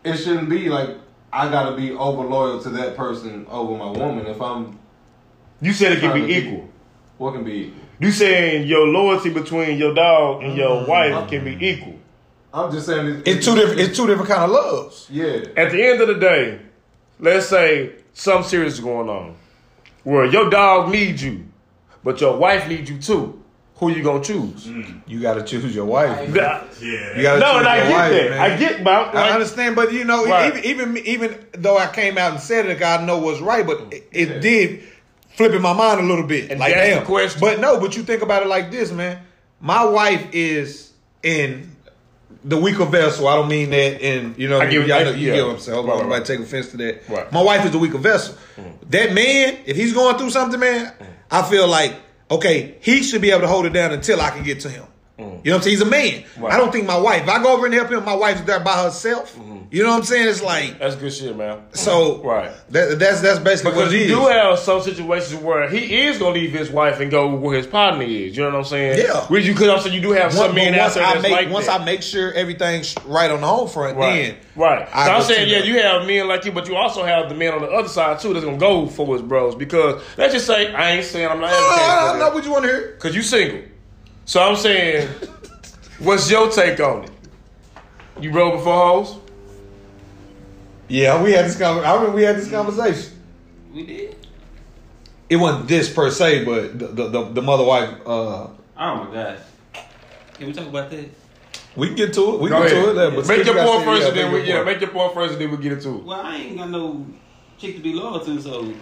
[0.05, 0.89] It shouldn't be like
[1.33, 4.25] I gotta be over loyal to that person over my woman.
[4.25, 4.79] If I'm
[5.59, 6.69] You said it can be equal.
[7.17, 7.81] what can be equal.
[7.99, 10.89] You saying your loyalty between your dog and your mm-hmm.
[10.89, 11.95] wife can be equal.
[12.53, 13.79] I'm just saying it, It's two different.
[13.81, 15.07] It's two different kind of loves.
[15.09, 15.45] Yeah.
[15.57, 16.59] At the end of the day,
[17.19, 19.35] let's say something serious is going on,
[20.03, 21.45] where your dog needs you,
[22.03, 23.41] but your wife needs you too.
[23.77, 24.67] Who you gonna choose?
[24.67, 25.01] Mm.
[25.05, 26.29] You got to choose your wife.
[26.29, 27.17] Nah, Yeah.
[27.17, 28.29] You got to No, choose and I your get wife, that.
[28.29, 28.39] man.
[28.39, 30.65] I get about I understand, but you know, Right.
[30.65, 33.81] even even even though I came out and said it, I know what's right, but
[33.91, 34.83] it, it did
[35.35, 36.51] flip in my mind a little bit.
[36.51, 37.05] And like, damn.
[37.05, 37.39] question.
[37.39, 39.21] But no, but you think about it like this, man.
[39.59, 41.75] My wife is in
[42.43, 43.27] the weaker vessel.
[43.27, 44.59] I don't mean that in you know.
[44.59, 45.35] I get- y'all know- you yeah.
[45.35, 45.77] get what I'm saying.
[45.77, 46.25] Right, on, right, nobody right.
[46.25, 47.09] take offense to that.
[47.09, 47.31] Right.
[47.31, 48.35] My wife is the weaker vessel.
[48.57, 48.73] Mm.
[48.89, 50.93] That man, if he's going through something, man,
[51.31, 51.95] I feel like
[52.29, 54.85] okay, he should be able to hold it down until I can get to him.
[55.17, 55.45] Mm-hmm.
[55.45, 55.73] You know what I'm saying?
[55.77, 56.23] He's a man.
[56.37, 56.53] Right.
[56.53, 57.23] I don't think my wife.
[57.23, 59.33] If I go over and help him, my wife's there by herself.
[59.35, 59.55] Mm-hmm.
[59.71, 60.27] You know what I'm saying?
[60.27, 61.61] It's like that's good shit, man.
[61.73, 62.21] so.
[62.25, 62.51] Right.
[62.69, 64.09] That, that's that's basically Because what it you is.
[64.11, 67.65] do have some situations where he is gonna leave his wife and go where his
[67.67, 68.35] partner is.
[68.35, 68.99] You know what I'm saying?
[68.99, 69.21] Yeah.
[69.27, 71.31] Where you could also you do have some men out once there I that's make
[71.31, 71.81] like once that.
[71.81, 74.23] I make sure everything's right on the home front, Right.
[74.23, 74.87] then Right.
[74.93, 75.67] I so I'm saying, yeah, that.
[75.67, 78.19] you have men like you, but you also have the men on the other side
[78.19, 81.39] too that's gonna go for his bros because let's just say I ain't saying I'm
[81.39, 82.91] not Oh, I advocating don't know for what you want to hear.
[82.95, 83.61] because you single.
[84.25, 85.07] So I'm saying,
[85.99, 87.11] what's your take on it?
[88.19, 88.73] You roll before
[89.03, 89.17] hoes?
[90.87, 91.57] Yeah, we had this.
[91.57, 93.11] Con- I remember we had this conversation.
[93.73, 94.15] We did.
[95.29, 97.89] It wasn't this per se, but the the, the, the mother wife.
[98.05, 98.47] Uh,
[98.77, 99.39] Oh my gosh.
[100.33, 101.05] Can we talk about that?
[101.77, 102.39] we can get to it.
[102.41, 102.83] We Go can get ahead.
[102.85, 102.93] to it.
[102.93, 104.65] There, but make your got point said, first, yeah, and then we make yeah, your
[104.65, 106.03] make your point first, and then we get into it.
[106.03, 107.05] Well, I ain't got no
[107.57, 108.73] chick to be loyal to, so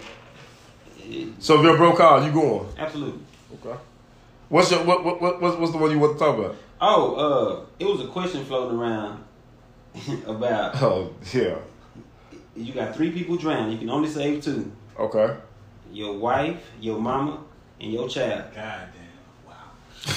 [1.38, 2.66] So if you're broke out, you going?
[2.78, 3.20] absolutely.
[3.64, 3.78] Okay.
[4.48, 6.56] What's your what what what what's, what's the one you want to talk about?
[6.80, 9.24] Oh, uh, it was a question floating around
[10.26, 11.56] about Oh yeah.
[12.56, 13.72] you got three people drowned.
[13.72, 15.34] You can only save two: Okay.
[15.92, 17.38] your wife, your mama,
[17.80, 18.44] and your child.
[18.54, 19.46] God damn.
[19.46, 19.54] Wow.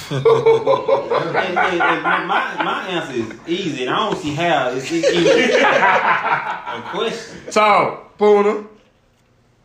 [1.37, 5.61] and, and- and my my answer is easy, and I don't see how it's even
[5.61, 7.37] a question.
[7.51, 8.65] Talk, Puna.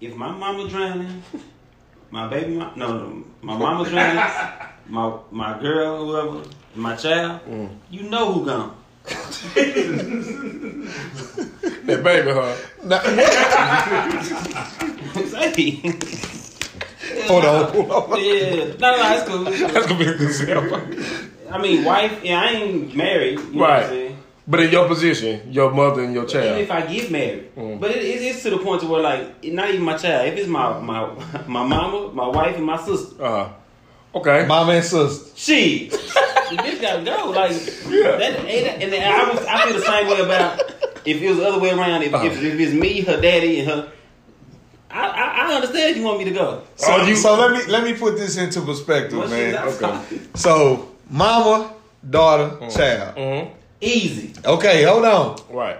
[0.00, 1.22] If my mama drowning,
[2.12, 4.16] my baby, no, no, my mama's drowning,
[4.88, 6.42] my my girl, whoever,
[6.74, 7.68] my child, mm.
[7.90, 8.76] you know who gone.
[11.84, 12.54] That baby, huh?
[15.26, 15.80] Say.
[17.26, 17.72] Hold on.
[17.72, 18.24] Hold on.
[18.24, 19.42] Yeah, no, no, it's cool.
[19.44, 20.80] That's gonna be a good example.
[21.50, 22.20] I mean, wife.
[22.22, 23.38] Yeah, I ain't married.
[23.40, 23.90] You know what Right.
[24.46, 24.58] I'm saying?
[24.58, 26.58] But in your position, your mother and your child.
[26.58, 26.84] Even child.
[26.84, 27.80] if I get married, Mm.
[27.80, 30.26] but it, it, it's to the point to where like not even my child.
[30.28, 31.06] If it's my my
[31.46, 33.48] my mama, my wife, and my sister, Uh huh.
[34.14, 34.44] Okay.
[34.46, 35.30] Mama and sister.
[35.36, 35.96] she, the
[36.58, 37.30] bitch gotta go.
[37.30, 40.60] Like that, and, and I was I feel the same way about
[41.06, 42.02] if it was the other way around.
[42.02, 42.26] If, Uh-huh.
[42.26, 43.92] if, if it's me, her daddy, and her.
[44.90, 46.62] I, I, I understand you want me to go.
[46.76, 49.54] So, Oh, you- so let me let me put this into perspective, What man.
[49.56, 50.20] okay.
[50.34, 51.72] So mama,
[52.10, 53.16] daughter, child.
[53.16, 53.54] Mm-hmm.
[53.82, 54.32] Easy.
[54.44, 55.38] Okay, hold on.
[55.50, 55.76] Right.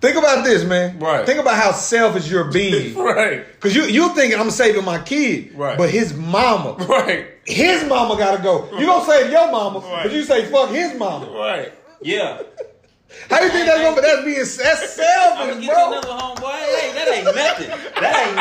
[0.00, 0.98] Think about this, man.
[0.98, 1.24] Right.
[1.24, 2.94] Think about how selfish you're being.
[2.98, 3.44] Right.
[3.60, 5.78] Cause you you thinking I'm saving my kid, Right.
[5.78, 7.28] But his mama, Right.
[7.46, 8.68] his mama gotta go.
[8.76, 10.02] You gonna save your mama, Right.
[10.02, 11.26] but you say fuck his mama.
[11.30, 11.72] Right.
[12.00, 12.42] Yeah.
[13.30, 14.00] How do you think that's gonna?
[14.00, 15.86] That's being that's I'm selfish, get bro.
[15.92, 16.42] another homeboy.
[16.42, 17.68] That ain't, that ain't nothing.
[18.00, 18.36] That ain't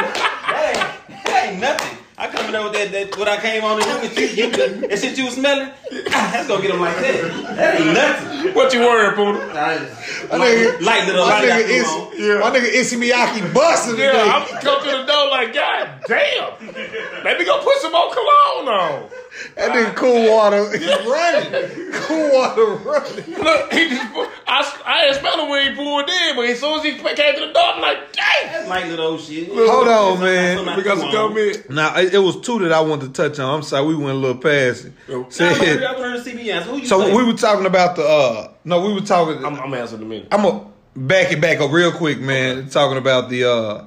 [0.48, 0.64] that
[1.12, 1.98] ain't that ain't nothing.
[2.22, 4.52] I coming up with that, that what I came on to do with you, you
[4.52, 5.70] the, that shit you was smelling.
[6.14, 7.56] ah, That's gonna get them like that.
[7.56, 8.54] That ain't nothing.
[8.54, 9.40] What you worried, Puna?
[9.60, 12.40] I just- My nigga, light little my light I nigga, threw is, on.
[12.42, 14.30] my nigga Issey Miyake busting Yeah, today.
[14.30, 17.24] I'm come to the door like, God damn.
[17.26, 19.10] Let me go put some more cologne on.
[19.56, 21.78] That nigga cool water is running.
[22.12, 23.36] Cool water running.
[23.44, 24.02] Look, he just
[24.48, 27.36] I, I didn't smell him when he pulled in, but as soon as he came
[27.36, 28.52] to the door, I'm like, damn.
[28.52, 29.48] That's light little old shit.
[29.50, 30.58] Hold on, man.
[30.58, 31.30] something I We got threw some on.
[31.36, 31.70] comment.
[31.70, 33.56] Now it, it was two that I wanted to touch on.
[33.56, 34.94] I'm sorry, we went a little past it.
[35.08, 35.22] Yo.
[35.22, 36.70] Nah, I Said- wanna- I wanna see the answer.
[36.72, 37.16] Who you so say?
[37.16, 38.04] we were talking about the.
[38.04, 39.38] uh No, we were talking.
[39.46, 40.30] I'm, I'm, I'm answering in a minute.
[40.30, 40.66] gonna
[40.96, 42.70] back it back up real quick, man.
[42.70, 43.86] Talking about the uh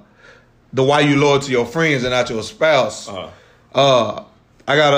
[0.72, 3.08] the why you loyal to your friends and not your spouse.
[3.08, 3.28] Uh-huh.
[3.74, 4.24] Uh,
[4.66, 4.96] I got a,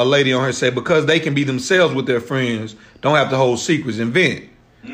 [0.00, 3.14] a a lady on here say because they can be themselves with their friends, don't
[3.16, 4.44] have to hold secrets and vent,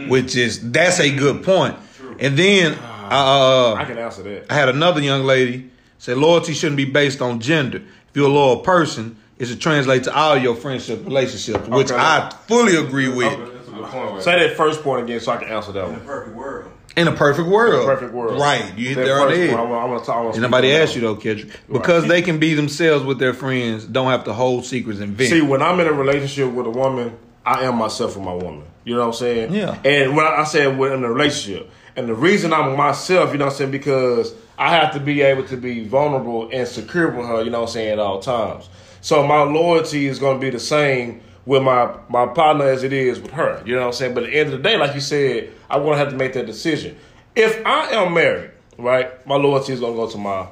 [0.08, 1.76] which is that's a good point.
[2.20, 4.50] And then uh, I can answer that.
[4.50, 7.78] I had another young lady say loyalty shouldn't be based on gender.
[7.78, 11.96] If you're a loyal person, it should translate to all your friendship relationships, which Okay.
[12.00, 13.30] I fully agree with.
[13.38, 14.12] That's a good point.
[14.12, 16.00] Right Say that first point again so I can answer that In a one.
[16.06, 16.70] perfect world.
[16.96, 17.86] In a perfect world.
[17.86, 18.38] Perfect world.
[18.40, 18.76] Right.
[18.78, 19.54] You hit That there the first head.
[19.54, 20.16] I want, to talk.
[20.16, 21.58] I want And nobody asked you though, Kendrick.
[21.70, 25.30] Because they can be themselves with their friends, don't have to hold secrets and vent.
[25.30, 28.64] See, when I'm in a relationship with a woman, I am myself with my woman.
[28.84, 29.54] You know what I'm saying?
[29.54, 29.78] Yeah.
[29.84, 33.38] And when I I said we're in a relationship, and the reason I'm myself, you
[33.38, 37.10] know what I'm saying, because I have to be able to be vulnerable and secure
[37.10, 38.68] with her, you know what I'm saying, at all times.
[39.00, 42.92] So my loyalty is going to be the same with my my partner as it
[42.92, 43.62] is with her.
[43.66, 44.14] You know what I'm saying?
[44.14, 46.16] But at the end of the day, like you said, I'm going to have to
[46.16, 46.96] make that decision.
[47.34, 50.48] If I am married, right, my loyalty is going to go to my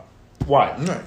[0.47, 0.89] wife.
[0.89, 1.03] Right.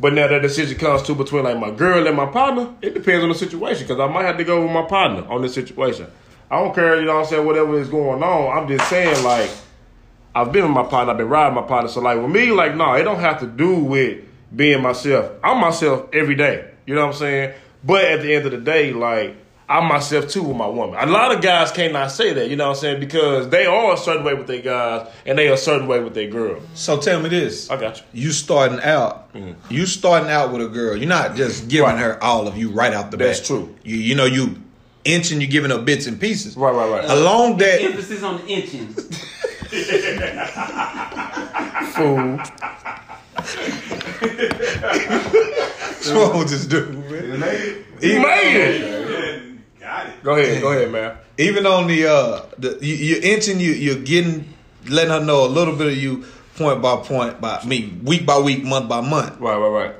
[0.00, 3.22] But now that decision comes to between like my girl and my partner, it depends
[3.22, 6.06] on the situation because I might have to go with my partner on this situation.
[6.50, 8.56] I don't care, you know what I'm saying, whatever is going on.
[8.56, 9.50] I'm just saying like
[10.34, 11.90] I've been with my partner, I've been riding my partner.
[11.90, 14.24] So like with me, like no, it don't have to do with
[14.56, 15.32] being myself.
[15.44, 16.70] I'm myself every day.
[16.86, 17.54] You know what I'm saying?
[17.84, 19.36] But at the end of the day, like
[19.68, 20.96] I'm myself too with my woman.
[20.98, 22.98] A lot of guys cannot say that, you know what I'm saying?
[23.00, 26.00] Because they are a certain way with their guys and they are a certain way
[26.00, 26.60] with their girl.
[26.74, 27.70] So tell me this.
[27.70, 28.04] I got you.
[28.24, 29.52] You starting out, mm-hmm.
[29.72, 30.96] you starting out with a girl.
[30.96, 31.98] You're not just giving Right.
[32.00, 33.46] her all of you right out the That's bat.
[33.46, 33.72] true.
[33.84, 34.56] You you know you
[35.04, 36.56] inching, you giving her bits and pieces.
[36.56, 37.04] Right, right, right.
[37.08, 38.88] Along that, Emphasis on the inching.
[41.94, 42.40] Fool.
[44.20, 47.84] What's wrong with this dude, man?
[48.00, 49.80] You made it.
[49.80, 50.22] Got it.
[50.22, 51.16] Go ahead, go ahead, man.
[51.38, 54.52] Even on the uh, the you, you're inching, you you're getting,
[54.88, 56.24] letting her know a little bit of you,
[56.56, 59.40] point by point, by me, week by week, month by month.
[59.40, 59.94] Right, right, right.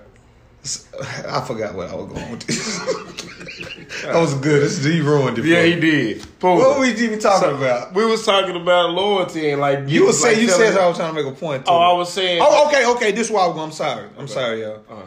[0.63, 2.47] I forgot what I was going with.
[2.47, 2.79] This.
[4.05, 4.63] that was good.
[4.63, 5.45] This he ruined it.
[5.47, 6.19] Yeah, he did.
[6.39, 6.59] Boom.
[6.59, 7.95] What were we even talking So, about?
[7.95, 11.15] We was talking about loyalty and like You like saying you said I was trying
[11.15, 11.65] to make a point.
[11.65, 11.77] To Oh.
[11.79, 12.41] I was saying.
[12.43, 13.11] Oh, okay, okay.
[13.13, 14.09] This is why I'm, I'm sorry.
[14.19, 14.83] I'm sorry, y'all.
[14.91, 15.03] Uh-huh.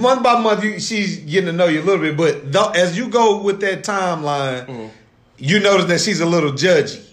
[0.00, 2.16] Month by month, you, she's getting to know you a little bit,
[2.52, 4.88] but as you go with that timeline, Mm-hmm.
[5.38, 7.05] you notice that she's a little judgy.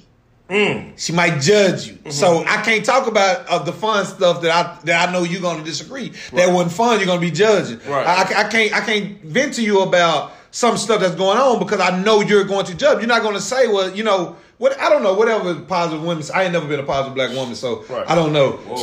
[0.50, 1.00] Mm.
[1.00, 2.12] She might judge you, Mm-hmm.
[2.12, 5.42] so I can't talk about of the fun stuff that I that I know you're
[5.42, 6.12] going to disagree.
[6.34, 6.98] That wasn't fun.
[7.00, 7.80] You're going to be judging.
[7.88, 8.06] Right.
[8.06, 11.80] I, I can't I can't vent to you about some stuff that's going on because
[11.80, 13.00] I know you're going to judge.
[13.00, 14.36] You're not going to say, well, you know.
[14.64, 16.24] What, I don't know, whatever positive women.
[16.34, 18.10] I ain't never been a positive black woman, so Right.
[18.10, 18.52] I don't know.
[18.52, 18.78] Whoa.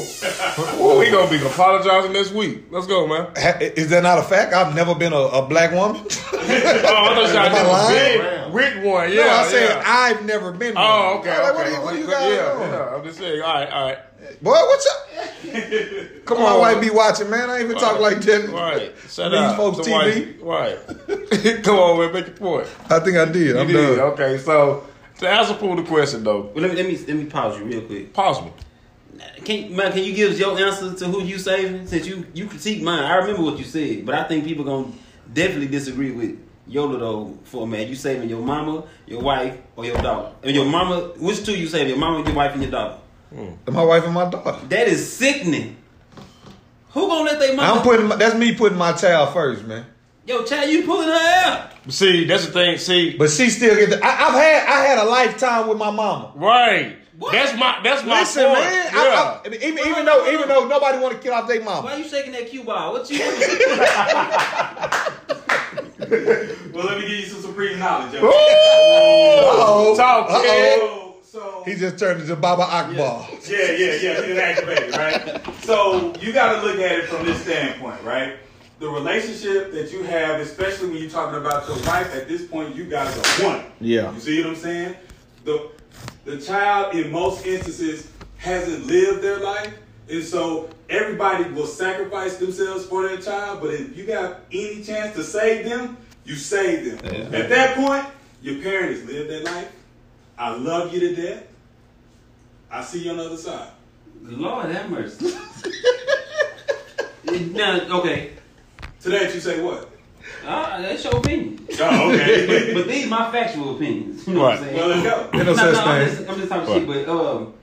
[0.78, 2.68] Whoa, we gonna be apologizing this week.
[2.70, 3.26] Let's go, man.
[3.60, 4.54] Is that not a fact?
[4.54, 6.02] I've never been a, a black woman.
[6.48, 8.18] Oh, I thought y'all Am I never lying?
[8.20, 9.12] been with one.
[9.12, 9.82] Yeah, no, I said yeah.
[9.84, 10.74] I've never been.
[10.76, 10.88] Oh, one.
[10.88, 11.56] Oh, okay, like, okay.
[11.56, 12.96] What, do you, what do you got yeah, yeah.
[12.96, 13.42] I'm just saying.
[13.42, 13.98] All right, all right.
[14.42, 15.08] Boy, what's up?
[16.26, 17.48] Come on, white be watching, man.
[17.50, 18.48] I ain't even talk like that.
[18.50, 18.92] Right.
[19.08, 19.56] Shut These up.
[19.56, 20.40] folks The TV.
[20.40, 21.62] white- Right.
[21.64, 22.12] Come on, man.
[22.12, 22.68] Make your point.
[22.90, 23.56] I think I did.
[23.56, 23.96] I'm You did.
[23.96, 24.12] done.
[24.12, 24.86] Okay, so
[25.20, 27.64] to answer Paul the question though, Well, let me let me let me pause you
[27.64, 28.12] real quick.
[28.12, 28.54] possible.
[29.44, 31.86] Can man, can you give us your answer to who you saving?
[31.86, 34.88] Since you you critique mine, I remember what you said, but I think people gonna
[35.32, 37.38] definitely disagree with Yola though.
[37.44, 40.32] For man, you saving your mama, your wife, or your daughter?
[40.42, 41.88] And your mama, which two you saving?
[41.88, 42.98] Your mama, your wife, and your daughter?
[43.32, 44.66] My wife and my daughter.
[44.68, 45.76] That is sickening.
[46.90, 47.78] Who gonna let they mama?
[47.78, 48.06] I'm putting.
[48.06, 49.84] My, that's me putting my child first, man.
[50.26, 51.70] Yo, child, you pulling her out.
[51.88, 52.78] See, that's the thing.
[52.78, 53.90] See, But she still get.
[53.90, 54.68] The, I, I've had.
[54.68, 56.32] I had a lifetime with my mama.
[56.36, 56.96] right.
[57.18, 57.32] What?
[57.32, 57.80] That's my.
[57.82, 58.60] That's my Listen, point.
[58.60, 58.90] man.
[58.92, 59.00] Yeah.
[59.00, 61.86] I, I, even even though even though nobody want to kill off their mama.
[61.86, 62.92] Why you shaking that cue ball?
[62.92, 63.18] What you?
[65.98, 68.12] Well, let me give you some supreme knowledge.
[68.12, 68.20] yo.
[68.28, 69.94] Uh-oh.
[69.96, 71.05] Talk, Uh-oh.
[71.36, 71.42] Kid.
[71.42, 73.28] So, so He just turned into Baba Akbar.
[73.48, 74.20] Yeah, yeah, yeah.
[74.20, 75.54] He didn't activate it, right?
[75.64, 78.36] So you got to look at it from this standpoint, right?
[78.78, 82.74] The relationship that you have, especially when you're talking about your wife, at this point,
[82.74, 83.64] you guys are one.
[83.80, 84.12] Yeah.
[84.12, 84.96] You see what I'm saying?
[85.44, 85.70] The
[86.24, 89.72] the child, in most instances, hasn't lived their life,
[90.10, 93.60] and so everybody will sacrifice themselves for their child.
[93.60, 97.34] But if you got any chance to save them, you save them.
[97.34, 98.06] At that point,
[98.42, 99.72] your parent has lived their life.
[100.38, 101.44] I love you to death.
[102.70, 103.68] I see you on the other side.
[104.22, 105.26] Lord have mercy.
[107.52, 108.32] now, okay,
[109.02, 109.90] To that you say what?
[110.46, 111.66] uh, that's your opinion.
[111.80, 112.70] Oh, okay.
[112.74, 114.26] But these my factual opinions.
[114.26, 114.76] You know what I'm saying?
[114.76, 115.30] well, let's go.
[115.32, 117.54] Ain't no No, no, I'm just, I'm just talking shit, but um,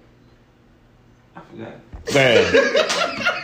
[1.36, 1.74] I forgot.
[2.14, 3.30] Man.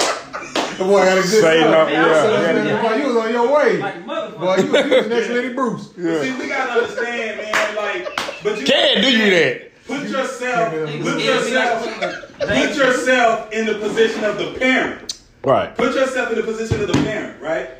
[0.79, 1.71] The boy got a good Say start.
[1.71, 1.85] no.
[1.87, 2.23] Man, Yeah.
[2.23, 2.31] so-
[2.63, 2.81] yeah.
[2.81, 3.77] Boy, you was on your way.
[3.79, 4.39] Like motherfucker.
[4.39, 5.85] Boy, you, you was the next Lenny Bruce.
[5.93, 7.75] See, we gotta understand, man.
[7.75, 8.07] Like,
[8.43, 9.69] but you Can't do you that.
[9.85, 15.19] Put yourself, put yourself, put yourself in the position of the parent.
[15.43, 15.75] Right.
[15.75, 17.71] Put yourself in the position of the parent, right?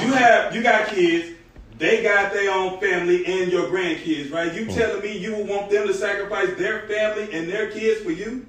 [0.00, 1.34] You have, you got kids.
[1.78, 4.52] They got their own family and your grandkids, right?
[4.52, 4.70] You hmm.
[4.70, 8.46] telling me you would want them to sacrifice their family and their kids for you?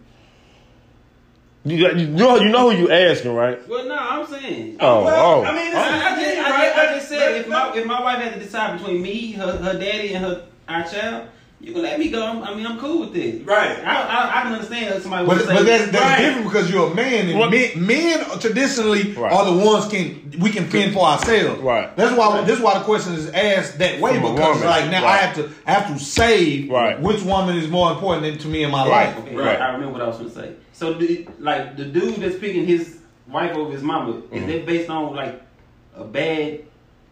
[1.66, 3.68] You, you know you know who you asking, right?
[3.68, 4.78] Well, no, I'm saying.
[4.80, 5.43] Oh, Well, oh.
[5.43, 6.76] I mean, it's I, the I, just, thing, I, right?
[6.76, 9.57] just, I just said if my if my wife had to decide between me, her
[9.57, 11.28] her daddy, and her our child,
[11.62, 12.24] you can let me go.
[12.26, 13.41] I'm- I mean, I'm cool with this.
[13.45, 13.78] Right.
[13.86, 15.53] I I, I can understand if somebody But, would say.
[15.55, 16.26] but that's, that's Right.
[16.26, 19.32] different because you're a man, and What- men, men traditionally Right.
[19.32, 21.60] are the ones can we can fend for ourselves.
[21.62, 21.93] Right.
[21.97, 25.05] That's why this is why the question is asked that way From because like now
[25.05, 26.99] I have to I have to save Right.
[27.01, 29.07] which woman is more important than to me in my Right.
[29.07, 29.18] life.
[29.20, 29.60] Okay, Right.
[29.60, 30.51] I remember what I was going to say.
[30.72, 32.99] So, do, like the dude that's picking his
[33.30, 34.36] wife over his mama, Mm-hmm.
[34.38, 35.41] is that based on like
[35.97, 36.60] a bad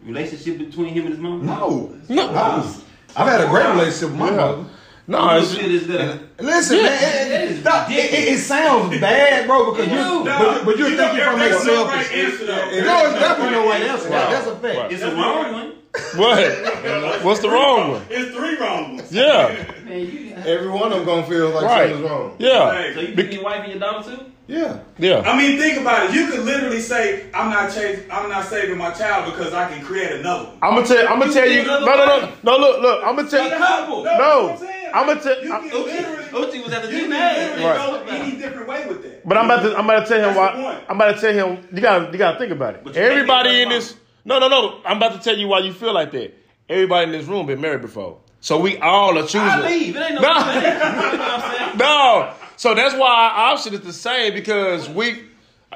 [0.06, 1.44] relationship between him and his mama?
[1.44, 2.28] No, No.
[2.30, 2.82] I was-
[3.16, 4.36] I've had a great relationship with my Yeah.
[4.36, 4.64] mother.
[5.10, 6.20] No, You it's, feel this good?
[6.38, 6.82] Listen, Yeah.
[6.82, 7.90] man, it, That it, is stop.
[7.90, 10.24] It, it, it sounds bad, bro, because It you, do.
[10.24, 12.18] but, but you're You thinking from a there's no right selfish.
[12.32, 12.54] answer, though.
[12.84, 14.08] No, it's definitely no right answer.
[14.10, 14.30] Right.
[14.30, 14.92] That's a fact.
[14.92, 15.72] It's a wrong one.
[16.16, 17.24] What?
[17.24, 18.02] What's the wrong one?
[18.10, 19.12] It's three wrong ones.
[19.12, 19.64] Yeah.
[19.84, 20.34] Man, you.
[20.46, 21.90] Every one of them gonna feel like Right.
[21.90, 22.36] something's wrong.
[22.38, 22.94] Yeah.
[22.94, 24.22] So you picking your wife and your daughter too?
[24.46, 24.78] Yeah.
[24.98, 25.20] Yeah.
[25.26, 26.14] I mean, think about it.
[26.14, 29.84] You could literally say, "I'm not chasing, I'm not saving my child because I can
[29.84, 31.08] create another one." I'm gonna tell.
[31.08, 31.62] I'm gonna You tell you.
[31.66, 32.56] No, no, no, no.
[32.58, 33.00] Look, look.
[33.04, 33.50] I'm gonna Be tell.
[33.58, 34.02] humble.
[34.04, 34.42] that's No.
[34.44, 34.74] what I'm saying.
[34.94, 37.10] I'ma tell- You I'm- can literally, Uchi was at the you team.
[37.10, 37.76] can literally Right.
[37.76, 39.28] go any different way with that.
[39.28, 39.76] But I'm about to.
[39.76, 40.72] I'm about to tell him That's the why.
[40.72, 40.84] point.
[40.88, 41.68] I'm about to tell him.
[41.74, 42.08] You gotta.
[42.12, 42.80] You gotta think about it.
[42.84, 43.94] But you can't Everybody be in like this.
[44.28, 44.80] No, no, no.
[44.84, 46.34] I'm about to tell you why you feel like that.
[46.68, 49.40] Everybody in this room been married before, so we all are choosing.
[49.40, 49.96] I leave.
[49.96, 50.20] It ain't no.
[50.20, 50.28] No.
[50.54, 51.78] You know what I'm saying?
[51.78, 52.34] No.
[52.56, 55.24] So that's why our option is the same because we.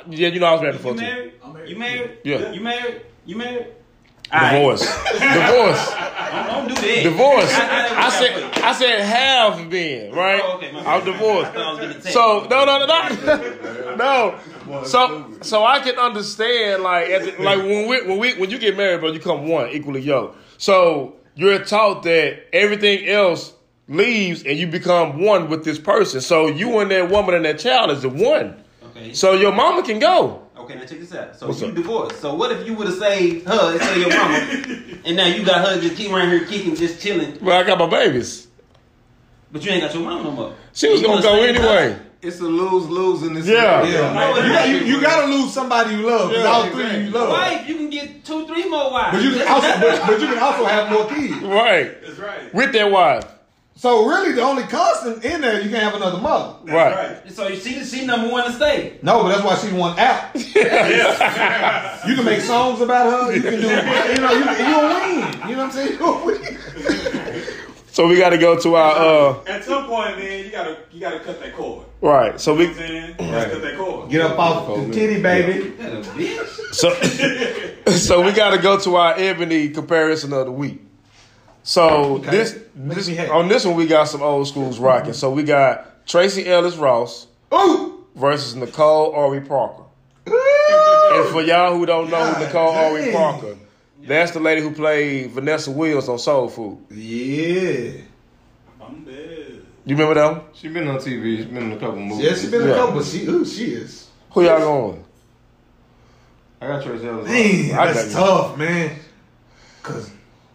[0.09, 1.05] Yeah, you know I was married before You too.
[1.05, 1.33] married?
[1.71, 2.19] You married?
[2.25, 2.53] Yeah.
[2.53, 3.03] You married?
[3.25, 3.67] You married?
[4.31, 4.81] Divorce.
[5.12, 5.91] Divorce.
[5.91, 7.01] Don't, don't do that.
[7.03, 7.53] Divorce.
[7.53, 10.41] I, I, I said I said have been, right?
[10.43, 10.70] Oh, okay.
[10.75, 11.51] I'm divorced.
[11.51, 13.97] I thought I was gonna take So no no no no
[14.77, 14.85] no.
[14.85, 18.59] So so I can understand like at the, like when we when we when you
[18.59, 20.39] get married, bro, you come one equally yoked.
[20.59, 23.53] So you're taught that everything else
[23.89, 26.20] leaves and you become one with this person.
[26.20, 28.62] So you and that woman and that child is the one.
[28.91, 29.12] Okay.
[29.12, 30.41] So your mama can go.
[30.63, 31.37] Okay, now check this out.
[31.39, 31.75] So What's you up?
[31.75, 32.21] divorced.
[32.21, 34.37] So what if you would have saved her instead of your mama,
[35.05, 37.79] and now you got her just keep around here kicking, just chilling, Well, I got
[37.79, 38.47] my babies.
[39.51, 40.55] but you ain't got your mama no more.
[40.73, 41.61] She was You gonna go save her?
[41.69, 41.99] anyway.
[42.23, 43.47] It's a lose lose in this.
[43.49, 43.83] Yeah.
[43.85, 44.87] Yeah, No, you, it's you, not.
[44.87, 46.31] you gotta lose somebody you love.
[46.31, 47.29] 'cause Yeah, all three you love.
[47.31, 49.17] Wife, you can get two, three more wives.
[49.17, 51.35] But you can also, but, but you can also have more kids.
[51.43, 52.01] Right.
[52.07, 52.55] That's right.
[52.55, 53.25] With that wife.
[53.75, 56.55] So really, the only constant in there, you can't have another mother.
[56.64, 57.23] That's Right.
[57.25, 57.33] right.
[57.33, 58.99] so you see, she number one to stay.
[59.03, 60.35] No, but that's why she won out.
[62.07, 63.35] you can make songs about her.
[63.35, 65.49] You can do, you know, you you'll win.
[65.49, 65.99] You know what I'm saying?
[65.99, 67.43] You'll win.
[67.91, 68.93] So we gotta go to our
[69.35, 71.85] uh At some point, man, you gotta you gotta cut that cord.
[72.01, 72.41] right.
[72.41, 73.09] So You know we what I'm saying?
[73.20, 74.11] You gotta cut that cord.
[74.11, 75.68] Get up off the titty, baby.
[75.70, 76.75] That a bitch.
[76.75, 80.81] So, so we got to go to our ebony comparison of the week.
[81.63, 82.31] So Okay.
[82.31, 85.13] this, this on this one we got some old schools rocking.
[85.13, 88.05] So we got Tracee Ellis Ross Ooh.
[88.17, 89.85] versus Nicole Ari Parker.
[90.29, 91.11] Ooh.
[91.15, 93.13] And for y'all who don't know God who Nicole Ari.
[93.13, 93.57] Parker,
[94.05, 96.79] that's the lady who played Vanessa Williams on Soul Food.
[96.91, 98.01] Yeah.
[98.81, 99.63] I'm dead.
[99.85, 100.41] You remember that one?
[100.55, 101.39] She been on TV.
[101.39, 102.25] She been in a couple movies.
[102.25, 102.75] Yeah, she been in Yeah.
[102.75, 104.09] a couple, but she, ooh, she is.
[104.31, 105.05] Who y'all going?
[106.61, 107.29] I got Tracy Ellis.
[107.29, 108.97] Man, I that's got tough, man.
[109.83, 110.11] Cause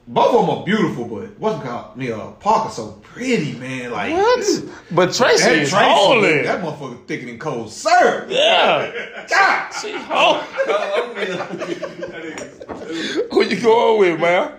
[0.08, 1.98] both of them are beautiful, but what's it called?
[1.98, 3.92] Me, uh, Parker so pretty, man.
[3.92, 4.70] Like ooh.
[4.92, 6.42] But Tracy That is Tracy, holy.
[6.44, 8.28] that motherfucker thicker than cold syrup.
[8.30, 9.26] Yeah.
[9.30, 9.72] God.
[9.74, 10.44] She holy.
[12.08, 14.54] That is- Who you going with, man?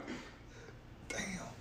[1.08, 1.20] Damn.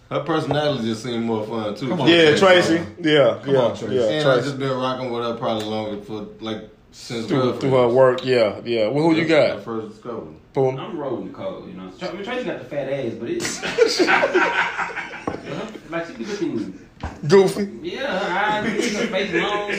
[0.10, 1.88] Her personality just seemed more fun too.
[1.90, 2.78] Come on, Yeah, Tracy.
[2.78, 2.84] Tracy.
[3.02, 3.96] Yeah, Come yeah, on, Tracy.
[3.96, 4.02] yeah.
[4.10, 7.62] And I just been rocking with her probably longer for like since through, girlfriend.
[7.62, 8.88] through her work, yeah, yeah.
[8.88, 9.64] Well, who you got?
[9.64, 10.34] first discovery.
[10.58, 10.74] Boom.
[10.80, 11.92] I'm rolling Nicole, you know.
[12.00, 13.62] Tra- I mean, Tracy got the fat ass, but it's
[15.92, 16.80] like she be looking.
[17.28, 17.70] Goofy.
[17.84, 19.70] Yeah, her eyes, big, her face long.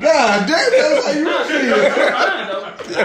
[0.00, 1.74] God damn, that's how you No, she feel.
[1.74, 1.76] I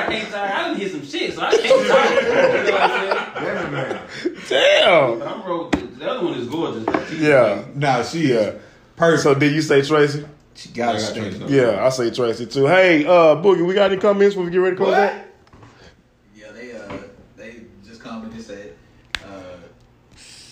[0.08, 0.44] can't tell.
[0.44, 1.82] I done hit some shit, so I can't tell.
[1.82, 3.16] You know what I'm saying?
[3.56, 4.00] Damn man.
[4.48, 5.18] Damn.
[5.20, 5.96] But I'm rolling.
[5.98, 6.86] The other one is gorgeous.
[6.86, 7.06] though.
[7.06, 7.64] She- Yeah.
[7.74, 8.40] Nah, she Yeah.
[8.40, 8.56] is
[8.98, 9.24] perfect.
[9.24, 10.26] So did you say Tracy?
[10.54, 11.16] she got I a got.
[11.16, 11.44] Tracy.
[11.48, 12.68] Yeah, I say Tracy too.
[12.68, 15.10] Hey, uh, Boogie, we got any comments when we get ready to close What?
[15.12, 15.22] out?
[16.36, 16.98] Yeah, they uh
[17.36, 18.74] they just commented and said
[19.26, 19.58] uh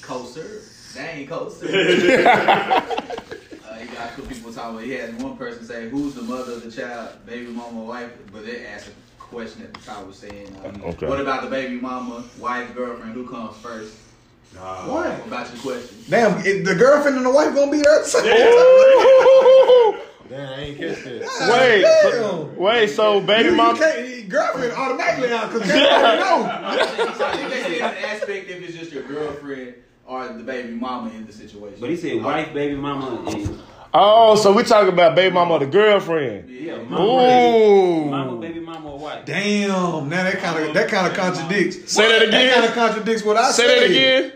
[0.01, 0.63] cold syrup.
[0.95, 2.23] That ain't cold uh, you
[3.95, 6.71] got two people talking about he had one person say who's the mother of the
[6.71, 8.91] child, baby mama wife, but they asked a
[9.21, 11.07] question at the top was saying uh, Okay.
[11.07, 13.95] what about the baby mama, wife, girlfriend, who comes first?
[14.55, 14.87] Nah.
[14.87, 15.09] What?
[15.19, 15.97] What about your question?
[16.09, 18.33] Damn, it, the girlfriend and the wife gonna be there at the same time.
[18.33, 19.97] Ooh.
[20.29, 21.49] Damn, I ain't catch that.
[21.51, 22.87] Wait, so, wait.
[22.87, 23.77] So baby You mom.
[23.77, 26.49] can't, girlfriend automatically out because they already know.
[26.51, 29.73] I think they said an aspect if it's just your girlfriend
[30.07, 31.77] or the baby mama in the situation.
[31.79, 33.59] But he said wife, baby mama, and
[33.93, 36.49] Oh, so we talking about baby mama or the girlfriend?
[36.49, 37.17] yeah, mama, Ooh.
[37.17, 39.25] baby, mama, baby mama, or wife.
[39.25, 41.91] Damn, now that kind of that kind of contradicts.
[41.91, 42.31] Say that again.
[42.47, 43.67] That kind of contradicts what I Say said.
[43.67, 44.33] Say that again.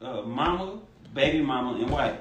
[0.00, 0.78] Uh, mama,
[1.14, 2.16] baby mama, and wife.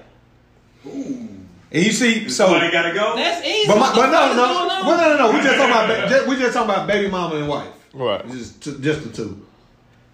[0.88, 1.30] Ooh.
[1.72, 3.16] And you see, so Somebody gotta go.
[3.16, 3.68] That's easy.
[3.68, 5.38] but, my, What but the no, no, well, no, no, no.
[5.38, 7.68] We just talking about just, we just talking about baby mama and wife.
[7.94, 8.26] Right.
[8.30, 9.46] Just just the two.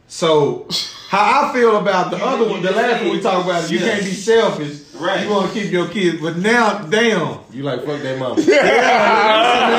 [0.07, 0.67] So
[1.11, 3.45] how I feel about the You- other you one, the last one we said- talked
[3.45, 3.89] about, you yeah.
[3.91, 4.77] can't be selfish.
[4.95, 5.23] Right.
[5.23, 7.39] You want to keep your kids, but now, damn.
[7.51, 8.35] You like fuck that mama.
[8.41, 8.61] Yeah,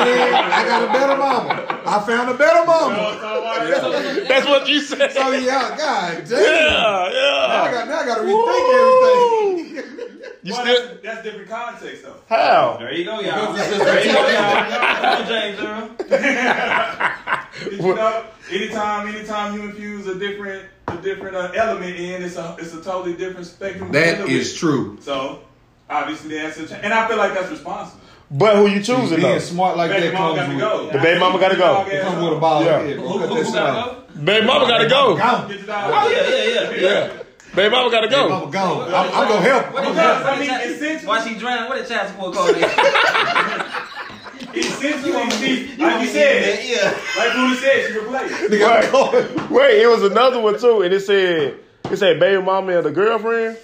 [0.05, 1.81] man, I got a better mama.
[1.85, 4.25] I found a better mama.
[4.27, 5.11] That's what you said.
[5.13, 6.41] So yeah, God damn.
[6.43, 7.71] Yeah, Now I yeah.
[7.71, 9.99] got now I got to rethink everything.
[10.43, 12.15] You Well, still that's, that's different context though.
[12.27, 12.75] how?
[12.77, 13.53] There you go, y'all.
[13.53, 15.25] Because it's just There you go, a y'all.
[15.25, 15.89] James Earl.
[17.71, 20.65] You know, anytime, anytime you infuse a different,
[20.97, 23.91] a different uh, element in, it's a, it's a totally different spectrum.
[23.91, 24.57] to That deal is with.
[24.59, 24.97] true.
[25.01, 25.39] So,
[25.89, 28.01] obviously, the answer, cha- and I feel like that's responsible.
[28.31, 29.15] But who you choosing though?
[29.17, 29.39] Being though?
[29.39, 30.89] smart like Baby that comes got to with, go.
[30.91, 31.85] The baby mama gotta go.
[31.87, 32.79] it comes with a ball Yeah.
[32.79, 32.95] head.
[32.97, 34.21] Who, who, who gotta go?
[34.23, 35.15] Baby mama gotta go.
[35.17, 35.47] Gone.
[35.49, 36.11] Get the Oh dog.
[36.11, 36.71] yeah, yeah, yeah.
[37.13, 37.23] Yeah.
[37.55, 38.51] Baby mama gotta Mama go.
[38.51, 38.87] gone.
[38.93, 39.73] I'm, I'm gonna help.
[39.73, 40.25] What I'm gonna help.
[40.25, 41.69] I mean, what did child- essentially- Why she drowned?
[41.69, 42.47] What did child support call
[44.53, 44.57] that?
[44.57, 46.97] Essentially, see, like you said, yeah.
[47.17, 48.33] like Rudy said, she replaced.
[48.51, 49.53] Nigga, I'm.
[49.53, 51.57] Wait, it was another one too, and it said
[51.91, 53.57] it said baby mama and the girlfriend.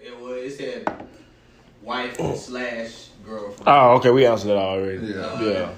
[0.00, 0.36] It was.
[0.36, 1.06] It said
[1.82, 3.62] wife slash girlfriend.
[3.66, 5.06] Oh, okay, we answered that already.
[5.06, 5.16] Yeah.
[5.20, 5.70] Uh, yeah.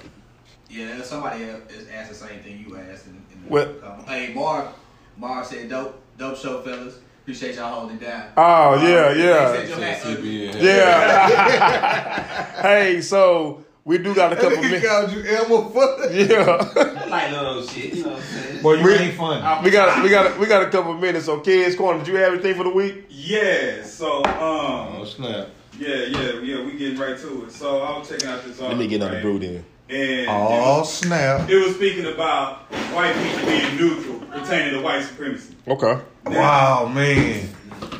[0.70, 4.08] Yeah, somebody else asked the same thing you asked in, in the Well- comment.
[4.08, 4.68] Hey, Mark,
[5.16, 6.98] Mars said, "Dope, dope show, fellas.
[7.22, 10.46] Appreciate y'all holding it down." Oh yeah, uh, They yeah, said your hat ugly.
[10.60, 12.52] Yeah.
[12.62, 14.86] hey, so we do got a couple He minutes.
[14.86, 16.28] called you Elmer Fudd.
[16.28, 17.94] Yeah, I like little shit.
[17.94, 18.62] You know what I'm saying?
[18.62, 19.64] Boy, you We- ain't funny.
[19.64, 21.26] we got we got we got a couple minutes.
[21.26, 21.98] So, kids, corner.
[21.98, 23.06] Did you have anything for the week?
[23.10, 25.48] Yeah, so um, Oh snap!
[25.78, 27.52] yeah, yeah, yeah, we getting right to it.
[27.52, 28.68] So I was checking out this article.
[28.68, 29.22] Let me get another right?
[29.22, 29.64] brew then.
[29.90, 31.48] And Oh snap!
[31.50, 32.60] it was speaking about
[32.94, 35.54] white people being neutral, pertaining to white supremacy.
[35.68, 36.00] Okay.
[36.26, 37.48] Wow, man.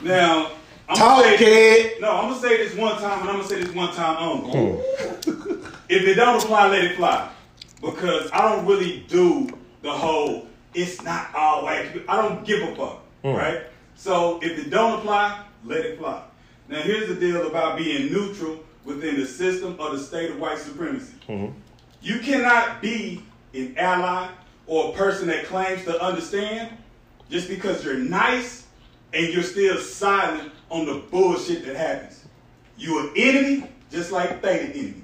[0.03, 0.51] Now,
[0.89, 2.01] I'm Talk gonna say, it.
[2.01, 4.80] no, I'm gonna say this one time, and I'm gonna say this one time only.
[5.89, 7.30] If it don't apply, let it fly,
[7.80, 9.49] because I don't really do
[9.82, 13.28] the whole "it's not all white people." I don't give a fuck, hmm.
[13.28, 13.62] right?
[13.97, 16.22] So if it don't apply, let it fly.
[16.68, 20.59] Now, here's the deal about being neutral within the system of the state of white
[20.59, 21.14] supremacy.
[21.28, 21.57] Mm-hmm.
[22.03, 23.22] You cannot be
[23.55, 24.28] an ally
[24.66, 26.76] or a person that claims to understand
[27.30, 28.66] just because you're nice
[29.12, 32.24] and you're still silent on the bullshit that happens.
[32.76, 35.03] You're an enemy just like they an enemy.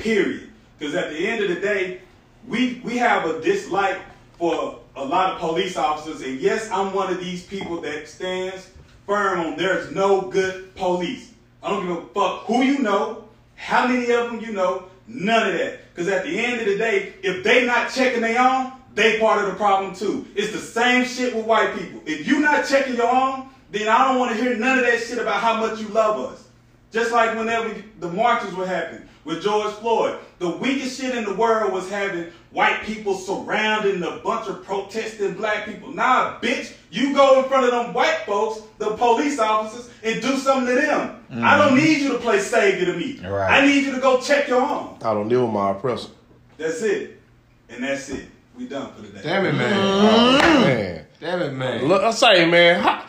[0.00, 0.48] Period.
[0.78, 2.00] Because at the end of the day,
[2.48, 4.00] we we have a dislike
[4.38, 8.70] for a lot of police officers, and yes, I'm one of these people that stands
[9.06, 11.32] firm on there's no good police.
[11.62, 15.48] I don't give a fuck who you know, how many of them you know, none
[15.48, 15.80] of that.
[15.94, 19.44] Because at the end of the day, if they not checking their own, they part
[19.44, 20.26] of the problem too.
[20.34, 22.00] It's the same shit with white people.
[22.06, 25.00] If you not checking your own, then I don't want to hear none of that
[25.00, 26.48] shit about how much you love us.
[26.90, 31.34] Just like whenever the marches were happening with George Floyd, the weakest shit in the
[31.34, 35.92] world was having white people surrounding a bunch of protesting black people.
[35.92, 40.36] Nah, bitch, you go in front of them white folks, the police officers, and do
[40.36, 41.24] something to them.
[41.42, 41.76] I don't mm-hmm.
[41.76, 43.20] need you to play savior to me.
[43.26, 43.62] Right.
[43.62, 44.96] I need you to go check your own.
[45.02, 46.10] I don't deal with my oppressor.
[46.56, 47.20] That's it.
[47.68, 48.26] And that's it.
[48.56, 49.22] We done for the day.
[49.22, 49.72] Damn it, man!
[49.74, 51.86] Oh, man, Damn it, man!
[51.86, 53.04] look, I say, man, how-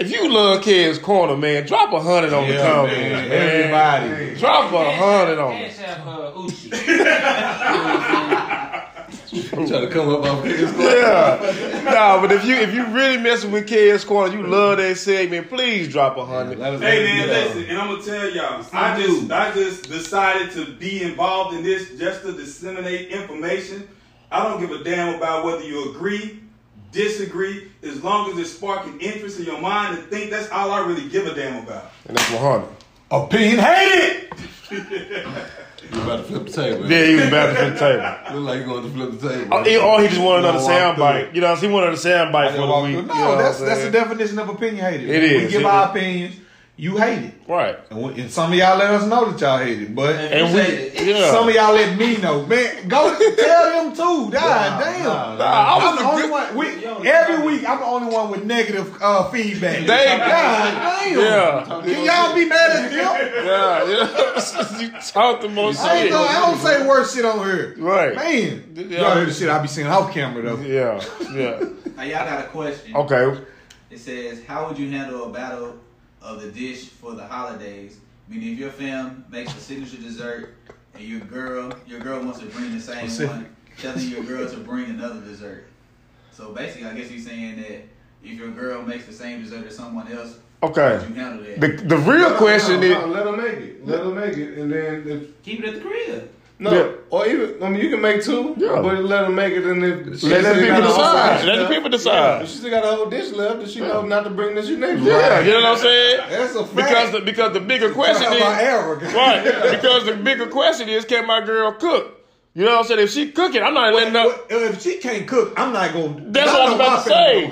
[0.00, 3.28] if you love kids corner, man, drop a hundred on the Yeah, comments, man.
[3.28, 4.02] man.
[4.02, 4.38] Everybody.
[4.40, 5.76] Drop a hundred on it.
[5.76, 6.70] Cash App, uh, Uchi.
[9.52, 10.72] I'm trying to come up on off this.
[10.78, 11.82] Yeah.
[11.84, 15.48] nah, but if you if you really messing with kids corner, you love that segment,
[15.48, 16.58] please drop a hundred.
[16.58, 21.02] Hey man, listen, and I'm gonna tell y'all, I just I just decided to be
[21.02, 23.88] involved in this just to disseminate information.
[24.32, 26.40] I don't give a damn about whether you agree,
[26.92, 30.86] disagree, as long as it's sparking interest in your mind and think that's all I
[30.86, 31.90] really give a damn about.
[32.08, 32.68] And that's one hundred.
[33.12, 34.32] Opinion hated.
[34.70, 36.90] You about to flip the table?
[36.90, 38.16] Yeah, he was about to flip the table.
[38.40, 39.54] Look like you going to flip the table.
[39.54, 41.34] Uh, he- Or he just wanted another Walk sound bite.
[41.34, 42.72] You know, he wanted a sound bite for the week.
[42.92, 45.08] through- You No, know that's that's the definition of opinion hated.
[45.10, 45.50] It We is.
[45.52, 45.90] give It our is.
[45.90, 46.36] opinions.
[46.80, 47.34] You hate it.
[47.46, 47.76] Right.
[47.90, 50.54] And, we- and some of y'all let us know that y'all hate it, but And
[50.54, 51.30] we, yeah.
[51.30, 52.46] some of y'all let me know.
[52.46, 54.30] Man, go tell them too.
[54.32, 55.04] God damn.
[55.04, 56.56] nah, Nah, I I'm was the only one.
[56.56, 59.80] We, every week, I'm the only one with negative uh, feedback.
[59.80, 61.18] They- God damn.
[61.18, 61.82] Yeah.
[61.84, 62.98] Can y'all be mad at them?
[63.44, 64.80] Yeah, yeah.
[64.80, 66.12] you talk the most I, ain't shit.
[66.12, 67.74] gonna, I don't say worse shit on here.
[67.76, 68.14] Right.
[68.14, 69.00] Man, Yeah.
[69.02, 70.60] y'all hear the shit I be seeing off camera though.
[70.62, 71.62] Yeah, yeah.
[71.94, 72.96] Now y'all got a question.
[72.96, 73.38] Okay.
[73.90, 75.76] It says, "How would you handle a battle
[76.22, 77.98] of the dish for the holidays?
[78.28, 80.54] Meaning, if your fam makes a signature dessert
[80.94, 83.30] and your girl, your girl wants to bring the same Specific.
[83.36, 85.66] one, telling your girl to bring another dessert.
[86.32, 87.82] So basically, I guess he's saying that
[88.22, 91.04] if your girl makes the same dessert as someone else, Okay.
[91.08, 91.60] you handle that?
[91.60, 93.86] The the real question is let them make it.
[93.86, 96.30] Let them make it, and then if Keep it at the crib.
[96.60, 96.88] No, Yeah.
[97.10, 98.80] or even I mean you can make two, Yeah.
[98.82, 100.96] but let them make it, and if she let the still people got a whole
[101.04, 101.44] decide.
[101.46, 102.42] Let the left- people decide.
[102.42, 104.68] If she still got a whole dish left, then she know not to bring this
[104.68, 106.20] next Yeah, you know what I'm saying?
[106.30, 106.76] That's a fact.
[106.76, 109.12] Because the because the bigger question is about arrogance.
[109.24, 109.42] right.
[109.70, 112.18] Because the bigger question is, can my girl cook?
[112.52, 113.00] You know what I'm saying?
[113.00, 114.24] If she cooking, I'm not letting her.
[114.26, 116.16] Well, If she can't cook, I'm not gonna.
[116.32, 117.46] That's what I was about to say.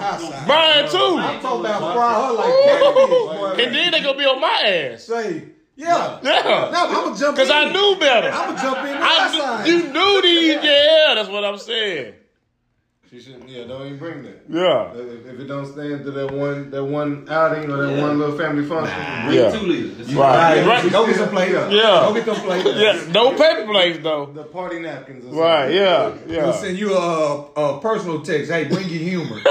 [0.44, 0.96] Brian I'm too.
[1.40, 3.64] talking about fry her like catfish, boy.
[3.64, 5.04] And then they gonna be on my ass.
[5.04, 5.44] say,
[5.78, 6.18] yeah.
[6.22, 6.42] Yeah.
[6.72, 7.44] No, I'm gonna jump in.
[7.46, 7.56] Because in.
[7.56, 8.28] I knew better.
[8.30, 9.66] I'm gonna jump in I outside.
[9.66, 10.54] knew, you knew these.
[10.64, 12.14] Yeah, that's what I'm saying.
[13.10, 13.48] She shouldn't.
[13.48, 14.42] yeah, don't even bring that.
[14.50, 14.92] Yeah.
[14.92, 18.02] If, if it don't stand to that one, that one outing or that Yeah.
[18.02, 19.50] one little family function, Bring Yeah.
[19.50, 20.12] two liters.
[20.14, 20.58] Right.
[20.66, 20.82] Right.
[20.82, 20.92] Right.
[20.92, 21.52] Go get some plates.
[21.54, 21.70] Yeah.
[21.70, 22.68] Go get some plates.
[22.74, 23.00] Yeah.
[23.10, 24.26] No paper plates though.
[24.26, 25.24] the party napkins.
[25.24, 25.74] Or Right.
[25.74, 26.34] something.
[26.34, 26.38] Yeah.
[26.42, 26.60] We'll Yeah.
[26.60, 28.50] send you a, a personal text.
[28.50, 29.40] Hey, bring your humor.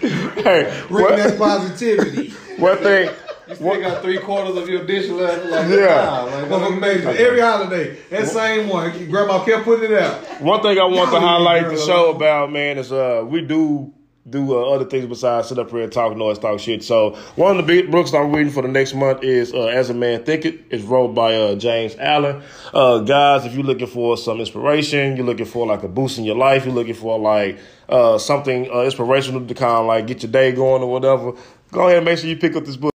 [0.00, 0.82] Hey.
[0.88, 2.30] Bring What, that positivity.
[2.58, 3.10] one thing.
[3.48, 5.44] You still got three quarters of your dish left.
[5.46, 6.20] Like, Yeah.
[6.22, 7.96] like, Motherfucker don't made even it every holiday.
[8.10, 8.90] That same one.
[9.10, 10.40] Grandma kept putting it out.
[10.42, 13.92] One thing I want to highlight the show about, man, is uh we do
[14.28, 16.84] do uh, other things besides sit up here and talk noise, talk shit.
[16.84, 19.88] So one of the big books I'm reading for the next month is uh, As
[19.88, 20.60] a Man Thinketh.
[20.70, 22.42] It's wrote by uh, James Allen.
[22.74, 26.24] Uh, guys, if you're looking for some inspiration, you're looking for like a boost in
[26.24, 30.22] your life, you're looking for like uh, something uh, inspirational to kind of like get
[30.22, 31.32] your day going or whatever,
[31.72, 32.86] go ahead and make sure you pick up this book.